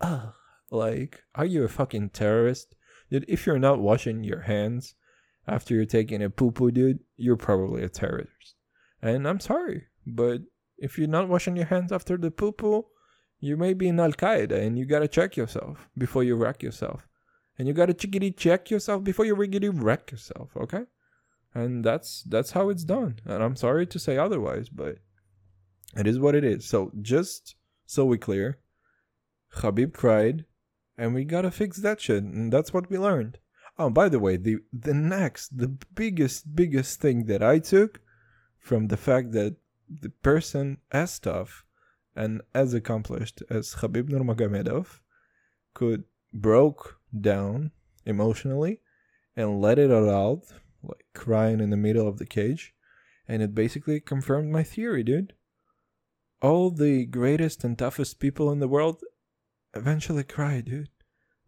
uh, 0.00 0.30
like, 0.70 1.22
are 1.34 1.46
you 1.46 1.64
a 1.64 1.68
fucking 1.68 2.10
terrorist? 2.10 2.74
Dude, 3.10 3.24
if 3.28 3.46
you're 3.46 3.58
not 3.58 3.78
washing 3.80 4.24
your 4.24 4.42
hands 4.42 4.94
after 5.48 5.74
you're 5.74 5.86
taking 5.86 6.22
a 6.22 6.30
poo 6.30 6.50
poo, 6.50 6.70
dude, 6.70 7.00
you're 7.16 7.36
probably 7.36 7.82
a 7.82 7.88
terrorist. 7.88 8.54
And 9.02 9.26
I'm 9.28 9.40
sorry, 9.40 9.84
but 10.06 10.42
if 10.78 10.98
you're 10.98 11.08
not 11.08 11.28
washing 11.28 11.56
your 11.56 11.66
hands 11.66 11.92
after 11.92 12.16
the 12.16 12.30
poo 12.30 12.52
poo, 12.52 12.86
you 13.38 13.56
may 13.56 13.74
be 13.74 13.88
in 13.88 14.00
Al 14.00 14.12
Qaeda 14.12 14.52
and 14.52 14.78
you 14.78 14.84
gotta 14.84 15.08
check 15.08 15.36
yourself 15.36 15.88
before 15.96 16.24
you 16.24 16.36
wreck 16.36 16.62
yourself. 16.62 17.06
And 17.58 17.68
you 17.68 17.74
gotta 17.74 17.94
chickity 17.94 18.36
check 18.36 18.70
yourself 18.70 19.04
before 19.04 19.24
you 19.24 19.36
riggedy 19.36 19.70
wreck 19.72 20.10
yourself 20.10 20.50
okay? 20.56 20.84
And 21.54 21.84
that's 21.84 22.22
that's 22.24 22.52
how 22.52 22.68
it's 22.68 22.84
done. 22.84 23.20
And 23.24 23.42
i'm 23.42 23.56
sorry 23.56 23.86
to 23.86 23.98
say 23.98 24.18
otherwise 24.18 24.68
but 24.68 24.98
it 25.96 26.06
is 26.06 26.18
what 26.18 26.34
it 26.34 26.44
is. 26.44 26.66
So 26.66 26.92
just 27.00 27.54
so 27.86 28.04
we 28.04 28.18
clear 28.18 28.58
Khabib 29.54 29.94
cried 29.94 30.44
and 30.98 31.14
we 31.14 31.24
gotta 31.24 31.50
fix 31.50 31.78
that 31.78 32.00
shit. 32.00 32.24
And 32.24 32.52
that's 32.52 32.72
what 32.72 32.90
we 32.90 32.98
learned 32.98 33.38
oh 33.78 33.90
by 33.90 34.08
the 34.08 34.18
way 34.18 34.36
the 34.36 34.58
the 34.72 34.94
next 34.94 35.56
the 35.56 35.68
biggest 35.94 36.54
biggest 36.54 37.00
thing 37.00 37.26
that 37.26 37.42
i 37.42 37.58
took 37.58 38.00
from 38.58 38.88
the 38.88 38.96
fact 38.96 39.32
that 39.32 39.56
the 39.88 40.08
person 40.08 40.78
as 40.90 41.18
tough 41.18 41.64
and 42.16 42.40
as 42.54 42.74
accomplished 42.74 43.42
as 43.50 43.76
Khabib 43.76 44.08
Nurmagomedov 44.08 45.00
could 45.74 46.04
broke 46.32 46.98
down 47.18 47.70
emotionally 48.04 48.80
and 49.36 49.60
let 49.60 49.78
it 49.78 49.92
all 49.92 50.10
out, 50.10 50.42
like 50.82 51.04
crying 51.14 51.60
in 51.60 51.70
the 51.70 51.76
middle 51.76 52.08
of 52.08 52.18
the 52.18 52.26
cage. 52.26 52.74
And 53.28 53.42
it 53.42 53.54
basically 53.54 54.00
confirmed 54.00 54.50
my 54.50 54.62
theory, 54.62 55.02
dude. 55.02 55.34
All 56.40 56.70
the 56.70 57.06
greatest 57.06 57.64
and 57.64 57.76
toughest 57.76 58.18
people 58.18 58.50
in 58.50 58.60
the 58.60 58.68
world 58.68 59.02
eventually 59.74 60.24
cry, 60.24 60.60
dude. 60.60 60.88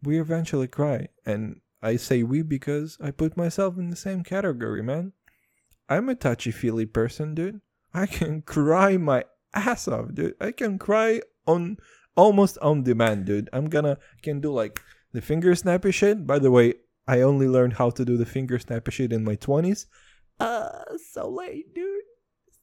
We 0.03 0.19
eventually 0.19 0.67
cry. 0.67 1.07
And 1.25 1.61
I 1.81 1.95
say 1.95 2.23
we 2.23 2.41
because 2.41 2.97
I 3.01 3.11
put 3.11 3.37
myself 3.37 3.77
in 3.77 3.89
the 3.89 3.95
same 3.95 4.23
category, 4.23 4.83
man. 4.83 5.13
I'm 5.87 6.09
a 6.09 6.15
touchy 6.15 6.51
feely 6.51 6.85
person, 6.85 7.33
dude. 7.33 7.61
I 7.93 8.05
can 8.05 8.41
cry 8.45 8.97
my 8.97 9.23
ass 9.53 9.87
off, 9.87 10.13
dude. 10.13 10.35
I 10.39 10.51
can 10.51 10.77
cry 10.77 11.21
on 11.47 11.77
almost 12.15 12.57
on 12.59 12.83
demand, 12.83 13.25
dude. 13.25 13.49
I'm 13.53 13.69
gonna 13.69 13.97
can 14.21 14.41
do 14.41 14.51
like 14.51 14.81
the 15.13 15.21
finger 15.21 15.55
snappy 15.55 15.91
shit. 15.91 16.27
By 16.27 16.39
the 16.39 16.51
way, 16.51 16.75
I 17.07 17.21
only 17.21 17.47
learned 17.47 17.73
how 17.73 17.89
to 17.91 18.05
do 18.05 18.17
the 18.17 18.25
finger 18.25 18.59
snappy 18.59 18.91
shit 18.91 19.13
in 19.13 19.23
my 19.23 19.35
twenties. 19.35 19.87
Uh, 20.39 20.83
so 21.11 21.29
late, 21.29 21.73
dude. 21.73 22.03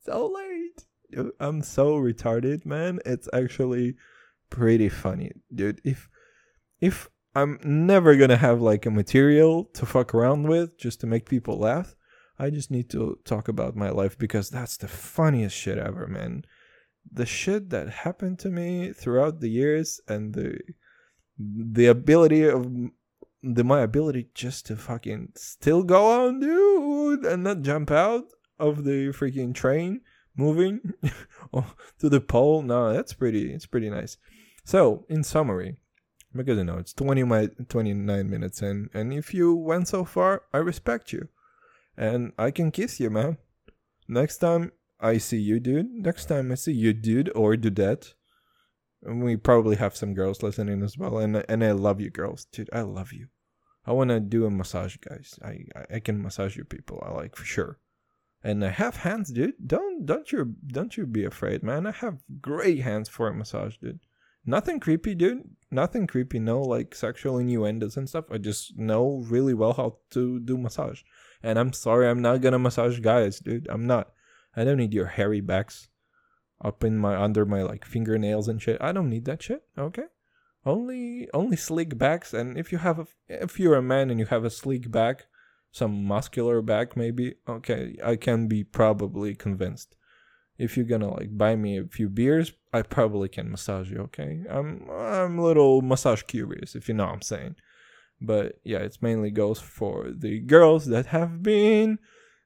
So 0.05 0.29
late. 0.29 0.85
Dude, 1.11 1.33
I'm 1.41 1.63
so 1.63 1.97
retarded, 1.97 2.65
man. 2.65 3.01
It's 3.05 3.29
actually 3.33 3.97
pretty 4.51 4.89
funny, 4.89 5.33
dude. 5.55 5.81
If 5.85 6.09
if 6.81 7.09
I'm 7.37 7.61
never 7.63 8.17
gonna 8.17 8.39
have 8.39 8.63
like 8.63 8.87
a 8.87 8.91
material 8.91 9.67
to 9.75 9.85
fuck 9.85 10.15
around 10.15 10.49
with 10.49 10.79
just 10.79 11.01
to 11.01 11.07
make 11.07 11.29
people 11.29 11.59
laugh. 11.59 11.95
I 12.39 12.49
just 12.49 12.71
need 12.71 12.89
to 12.91 13.19
talk 13.27 13.47
about 13.47 13.77
my 13.77 13.91
life 13.91 14.19
because 14.19 14.49
that's 14.49 14.79
the 14.79 14.89
funniest 14.89 15.55
shit 15.55 15.77
ever, 15.77 16.07
man. 16.07 16.47
The 17.13 17.27
shit 17.27 17.69
that 17.71 17.91
happened 17.91 18.39
to 18.39 18.49
me 18.49 18.95
throughout 18.95 19.41
the 19.41 19.51
years 19.51 20.01
and 20.09 20.33
the 20.33 20.61
the 21.39 21.85
ability 21.89 22.45
of 22.45 22.73
the 23.43 23.65
my 23.65 23.83
ability 23.83 24.31
just 24.33 24.65
to 24.69 24.77
fucking 24.77 25.33
still 25.37 25.83
go 25.83 26.07
on, 26.07 26.41
dude, 26.41 27.27
and 27.27 27.45
not 27.45 27.61
jump 27.61 27.91
out 27.91 28.25
of 28.59 28.85
the 28.85 29.09
freaking 29.09 29.55
train 29.55 30.01
moving 30.39 30.95
to 31.99 32.09
the 32.09 32.23
pole. 32.23 32.63
No, 32.63 32.95
that's 32.95 33.13
pretty. 33.13 33.53
It's 33.53 33.67
pretty 33.67 33.91
nice. 33.91 34.17
So, 34.65 35.05
in 35.11 35.23
summary, 35.23 35.77
because 36.37 36.59
you 36.59 36.65
know 36.65 36.79
it's 36.79 36.93
20 36.93 37.25
my 37.25 37.49
29 37.69 38.31
minutes 38.31 38.63
in, 38.63 38.91
and 38.95 39.13
if 39.13 39.35
you 39.35 39.55
went 39.55 39.89
so 39.89 40.05
far, 40.05 40.43
I 40.53 40.59
respect 40.59 41.13
you, 41.13 41.29
and 41.97 42.33
I 42.39 42.51
can 42.51 42.71
kiss 42.71 43.01
you, 43.01 43.11
man. 43.11 43.39
Next 44.09 44.39
time 44.39 44.73
I 45.01 45.19
see 45.19 45.39
you, 45.39 45.61
dude. 45.61 45.91
Next 45.91 46.27
time 46.27 46.53
I 46.53 46.55
see 46.55 46.73
you, 46.73 46.93
dude, 46.93 47.33
or 47.35 47.57
dudette 47.57 48.15
and 49.07 49.23
we 49.23 49.37
probably 49.37 49.77
have 49.77 49.97
some 49.97 50.15
girls 50.15 50.43
listening 50.43 50.83
as 50.83 50.99
well. 50.99 51.19
And 51.19 51.45
and 51.49 51.65
I 51.65 51.73
love 51.73 52.01
you, 52.01 52.11
girls, 52.11 52.47
dude. 52.47 52.71
I 52.73 52.83
love 52.83 53.13
you. 53.13 53.29
I 53.87 53.93
want 53.93 54.11
to 54.11 54.21
do 54.21 54.45
a 54.45 54.51
massage, 54.51 54.97
guys. 54.97 55.39
I 55.43 55.65
I 55.91 56.01
can 56.01 56.23
massage 56.23 56.57
you 56.57 56.65
people. 56.65 57.03
I 57.07 57.13
like 57.13 57.37
for 57.37 57.45
sure. 57.45 57.79
And 58.43 58.65
I 58.65 58.71
have 58.71 58.97
hands, 58.97 59.33
dude. 59.33 59.55
Don't 59.65 60.07
don't 60.07 60.31
you 60.33 60.57
don't 60.67 60.97
you 60.97 61.07
be 61.07 61.25
afraid, 61.25 61.63
man. 61.63 61.87
I 61.87 61.93
have 61.93 62.19
great 62.41 62.81
hands 62.81 63.09
for 63.09 63.29
a 63.29 63.35
massage, 63.35 63.77
dude. 63.77 64.01
Nothing 64.47 64.79
creepy, 64.79 65.15
dude. 65.17 65.43
Nothing 65.71 66.07
creepy. 66.07 66.39
No 66.39 66.63
like 66.63 66.95
sexual 66.95 67.39
innuendos 67.39 67.97
and 67.97 68.09
stuff. 68.09 68.27
I 68.31 68.39
just 68.39 68.79
know 68.79 69.25
really 69.29 69.55
well 69.55 69.73
how 69.73 69.99
to 70.11 70.39
do 70.39 70.57
massage. 70.57 71.03
And 71.43 71.59
I'm 71.59 71.73
sorry, 71.73 72.09
I'm 72.09 72.23
not 72.23 72.41
gonna 72.41 72.59
massage 72.59 73.01
guys, 73.01 73.41
dude. 73.41 73.67
I'm 73.69 73.87
not. 73.87 74.13
I 74.57 74.65
don't 74.65 74.79
need 74.79 74.95
your 74.95 75.07
hairy 75.07 75.41
backs 75.41 75.89
up 76.65 76.85
in 76.85 76.97
my 76.97 77.21
under 77.21 77.45
my 77.45 77.63
like 77.63 77.85
fingernails 77.85 78.47
and 78.49 78.63
shit. 78.63 78.79
I 78.81 78.93
don't 78.93 79.11
need 79.11 79.25
that 79.25 79.43
shit. 79.43 79.65
Okay. 79.77 80.05
Only 80.65 81.29
only 81.35 81.57
sleek 81.57 81.99
backs 81.99 82.33
and 82.33 82.57
if 82.57 82.71
you 82.71 82.79
have 82.79 82.99
a 83.01 83.07
if 83.29 83.59
you're 83.59 83.77
a 83.77 83.83
man 83.83 84.11
and 84.11 84.21
you 84.21 84.27
have 84.27 84.45
a 84.45 84.51
sleek 84.51 84.91
back, 84.91 85.27
some 85.73 86.05
muscular 86.05 86.63
back 86.63 86.97
maybe, 86.97 87.35
okay, 87.49 87.97
I 88.03 88.17
can 88.17 88.47
be 88.47 88.63
probably 88.63 89.35
convinced. 89.35 89.96
If 90.59 90.77
you're 90.77 90.87
gonna 90.87 91.13
like 91.13 91.37
buy 91.37 91.57
me 91.57 91.79
a 91.79 91.85
few 91.85 92.09
beers, 92.09 92.53
I 92.73 92.83
probably 92.83 93.29
can 93.29 93.51
massage 93.51 93.91
you. 93.91 93.99
Okay, 93.99 94.45
I'm 94.51 94.89
I'm 94.91 95.39
a 95.39 95.43
little 95.45 95.83
massage 95.83 96.23
curious, 96.23 96.75
if 96.75 96.89
you 96.89 96.95
know 96.95 97.07
what 97.07 97.15
I'm 97.15 97.23
saying. 97.23 97.57
But 98.21 98.61
yeah, 98.65 98.79
it 98.79 98.99
mainly 99.01 99.31
goes 99.31 99.61
for 99.61 100.11
the 100.11 100.41
girls 100.41 100.87
that 100.87 101.07
have 101.07 101.43
been 101.43 101.99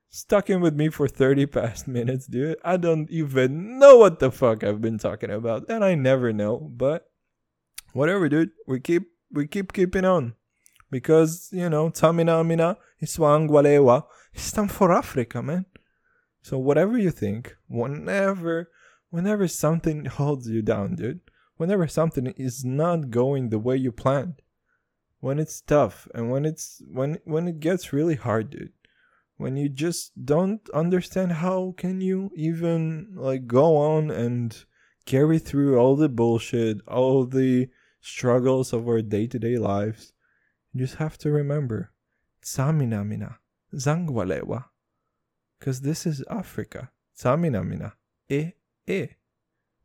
stuck 0.08 0.50
in 0.50 0.60
with 0.60 0.74
me 0.74 0.88
for 0.88 1.06
30 1.06 1.46
past 1.46 1.86
minutes, 1.98 2.26
dude. 2.26 2.58
I 2.64 2.76
don't 2.76 3.08
even 3.10 3.78
know 3.78 3.96
what 3.96 4.18
the 4.18 4.30
fuck 4.30 4.64
I've 4.64 4.80
been 4.80 4.98
talking 4.98 5.30
about, 5.30 5.68
and 5.68 5.84
I 5.84 5.94
never 5.94 6.32
know. 6.32 6.58
But 6.58 7.08
whatever, 7.92 8.28
dude. 8.28 8.50
We 8.66 8.80
keep 8.80 9.04
we 9.32 9.46
keep 9.46 9.72
keeping 9.72 10.04
on 10.04 10.34
because 10.90 11.48
you 11.52 11.68
know 11.68 11.90
Tamina 11.90 12.44
Mina 12.46 12.76
Iswangwalewa. 13.02 14.04
It's 14.32 14.52
time 14.52 14.68
for 14.68 14.92
Africa, 14.92 15.42
man. 15.42 15.66
So 16.42 16.58
whatever 16.58 16.96
you 16.96 17.10
think, 17.10 17.56
whenever 17.68 18.70
whenever 19.10 19.48
something 19.48 20.04
holds 20.18 20.48
you 20.48 20.62
down, 20.62 20.94
dude, 20.94 21.20
whenever 21.56 21.86
something 21.86 22.28
is 22.36 22.64
not 22.64 23.10
going 23.10 23.48
the 23.48 23.58
way 23.58 23.76
you 23.76 23.92
planned, 23.92 24.42
when 25.20 25.38
it's 25.38 25.60
tough 25.60 26.08
and 26.14 26.30
when 26.30 26.44
it's 26.44 26.82
when 26.90 27.18
when 27.24 27.48
it 27.48 27.60
gets 27.60 27.92
really 27.92 28.16
hard, 28.16 28.50
dude, 28.50 28.72
when 29.36 29.56
you 29.56 29.68
just 29.68 30.24
don't 30.24 30.68
understand 30.70 31.32
how 31.32 31.74
can 31.76 32.00
you 32.00 32.30
even 32.34 33.12
like 33.14 33.46
go 33.46 33.76
on 33.76 34.10
and 34.10 34.64
carry 35.04 35.38
through 35.38 35.78
all 35.78 35.96
the 35.96 36.08
bullshit, 36.08 36.80
all 36.86 37.26
the 37.26 37.68
struggles 38.00 38.72
of 38.72 38.88
our 38.88 39.02
day-to-day 39.02 39.58
lives, 39.58 40.12
you 40.72 40.80
just 40.80 40.96
have 40.96 41.18
to 41.18 41.30
remember, 41.30 41.92
Samina 42.42 43.06
mina, 43.06 43.38
Zangwalewa. 43.74 44.69
Because 45.60 45.82
this 45.82 46.06
is 46.06 46.24
Africa. 46.30 46.90
Samina 47.16 47.64
mina. 47.64 47.92
Eh, 48.28 48.52
eh. 48.88 49.06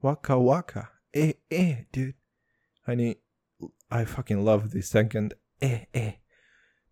Waka 0.02 0.40
waka. 0.40 0.90
Eh, 1.14 1.34
eh, 1.52 1.76
dude. 1.92 2.16
Honey, 2.86 3.18
I 3.92 4.06
fucking 4.06 4.44
love 4.44 4.72
the 4.72 4.82
second 4.82 5.34
eh, 5.62 5.82
eh. 5.94 6.14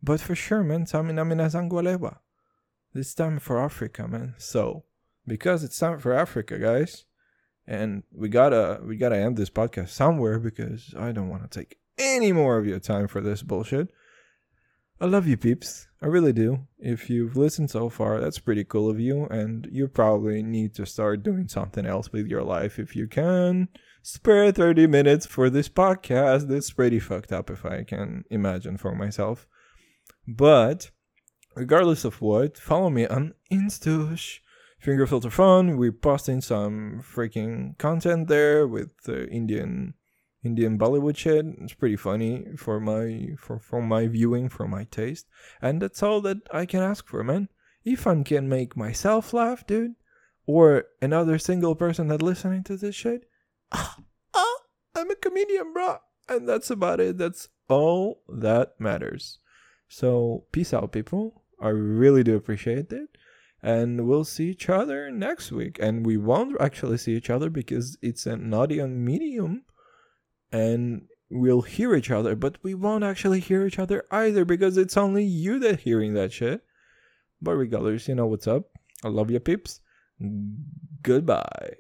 But 0.02 0.20
for 0.20 0.36
sure, 0.36 0.64
man, 0.64 0.86
Samina 0.86 1.26
mina 1.26 1.46
Zangwalewa. 1.46 2.18
This 2.94 3.14
time 3.16 3.40
for 3.40 3.58
Africa, 3.58 4.08
man. 4.08 4.36
So, 4.38 4.84
because 5.26 5.64
it's 5.64 5.80
time 5.80 6.00
for 6.00 6.14
Africa, 6.14 6.60
guys, 6.60 7.06
and 7.66 8.04
we 8.12 8.30
gotta 8.30 8.82
we 8.86 8.98
gotta 8.98 9.18
end 9.18 9.38
this 9.38 9.50
podcast 9.50 9.90
somewhere 9.90 10.40
because 10.40 10.94
I 10.98 11.12
don't 11.12 11.30
want 11.30 11.50
to 11.50 11.60
take 11.60 11.78
any 11.98 12.32
more 12.34 12.58
of 12.58 12.68
your 12.68 12.80
time 12.80 13.08
for 13.08 13.22
this 13.22 13.42
bullshit. 13.42 13.90
I 15.02 15.06
love 15.06 15.28
you, 15.28 15.38
peeps. 15.38 15.88
I 16.02 16.08
really 16.08 16.34
do. 16.34 16.68
If 16.80 17.10
you've 17.10 17.36
listened 17.36 17.70
so 17.72 17.90
far, 17.90 18.20
that's 18.20 18.40
pretty 18.40 18.64
cool 18.64 18.90
of 18.90 19.00
you, 19.00 19.26
and 19.26 19.68
you 19.72 19.88
probably 19.88 20.44
need 20.44 20.76
to 20.76 20.86
start 20.86 21.24
doing 21.24 21.48
something 21.48 21.86
else 21.86 22.12
with 22.12 22.28
your 22.28 22.44
life 22.44 22.80
if 22.80 22.96
you 22.96 23.08
can. 23.08 23.70
Spare 24.02 24.52
30 24.52 24.88
minutes 24.88 25.26
for 25.26 25.50
this 25.50 25.70
podcast. 25.70 26.48
That's 26.48 26.72
pretty 26.72 27.00
fucked 27.00 27.32
up 27.32 27.50
if 27.50 27.66
I 27.66 27.84
can 27.84 28.26
imagine 28.30 28.78
for 28.78 28.94
myself. 28.96 29.48
But, 30.28 30.92
regardless 31.56 32.04
of 32.06 32.22
what, 32.22 32.58
follow 32.58 32.90
me 32.90 33.08
on 33.08 33.34
Instush. 33.52 34.40
Finger 34.84 35.08
Filter 35.08 35.30
Fun. 35.30 35.78
We're 35.78 35.94
posting 35.94 36.42
some 36.42 37.02
freaking 37.02 37.78
content 37.78 38.28
there 38.28 38.68
with 38.68 38.92
uh, 39.08 39.28
Indian 39.28 39.94
Indian 40.44 40.78
Bollywood 40.78 41.18
shit. 41.18 41.46
It's 41.62 41.74
pretty 41.74 41.96
funny 41.96 42.46
for 42.58 42.80
my 42.80 43.36
for 43.38 43.60
from 43.60 43.88
my 43.88 44.08
viewing, 44.08 44.50
for 44.50 44.68
my 44.68 44.84
taste, 44.86 45.28
and 45.62 45.82
that's 45.82 46.04
all 46.04 46.22
that 46.22 46.38
I 46.52 46.66
can 46.66 46.82
ask 46.82 47.08
for, 47.08 47.24
man. 47.24 47.50
If 47.84 48.08
I 48.08 48.22
can 48.24 48.48
make 48.48 48.78
myself 48.78 49.34
laugh, 49.34 49.66
dude, 49.66 49.96
or 50.46 50.86
another 51.02 51.38
single 51.38 51.76
person 51.76 52.08
that 52.10 52.22
listening 52.22 52.64
to 52.64 52.78
this 52.78 52.96
shit, 52.96 53.26
ah, 53.72 53.98
ah, 54.34 54.58
I'm 54.96 55.12
a 55.12 55.16
comedian, 55.16 55.74
bro, 55.74 55.98
and 56.28 56.48
that's 56.48 56.70
about 56.70 57.00
it. 57.00 57.18
That's 57.18 57.50
all 57.70 58.24
that 58.28 58.80
matters. 58.80 59.40
So 59.88 60.46
peace 60.52 60.74
out, 60.74 60.92
people. 60.92 61.44
I 61.62 61.70
really 61.70 62.24
do 62.24 62.36
appreciate 62.36 62.92
it. 62.92 63.10
And 63.62 64.06
we'll 64.06 64.26
see 64.26 64.50
each 64.50 64.68
other 64.68 65.10
next 65.10 65.52
week. 65.52 65.78
And 65.80 66.06
we 66.06 66.18
won't 66.18 66.60
actually 66.60 66.98
see 66.98 67.14
each 67.14 67.30
other 67.30 67.50
because 67.50 67.98
it's 68.02 68.26
an 68.26 68.54
audio 68.54 68.88
medium 68.88 69.64
and 70.54 71.08
we'll 71.30 71.64
hear 71.64 71.96
each 71.96 72.12
other, 72.12 72.36
but 72.36 72.58
we 72.64 72.76
won't 72.76 73.04
actually 73.04 73.40
hear 73.40 73.66
each 73.66 73.80
other 73.80 74.06
either 74.12 74.46
because 74.46 74.78
it's 74.78 74.96
only 74.96 75.26
you 75.26 75.60
that 75.60 75.82
hearing 75.82 76.14
that 76.14 76.32
shit. 76.32 76.62
But 77.42 77.56
regardless, 77.56 78.08
you 78.08 78.16
know 78.16 78.28
what's 78.28 78.48
up. 78.48 78.70
I 79.04 79.10
love 79.10 79.30
you, 79.30 79.40
peeps. 79.40 79.82
Goodbye. 81.02 81.74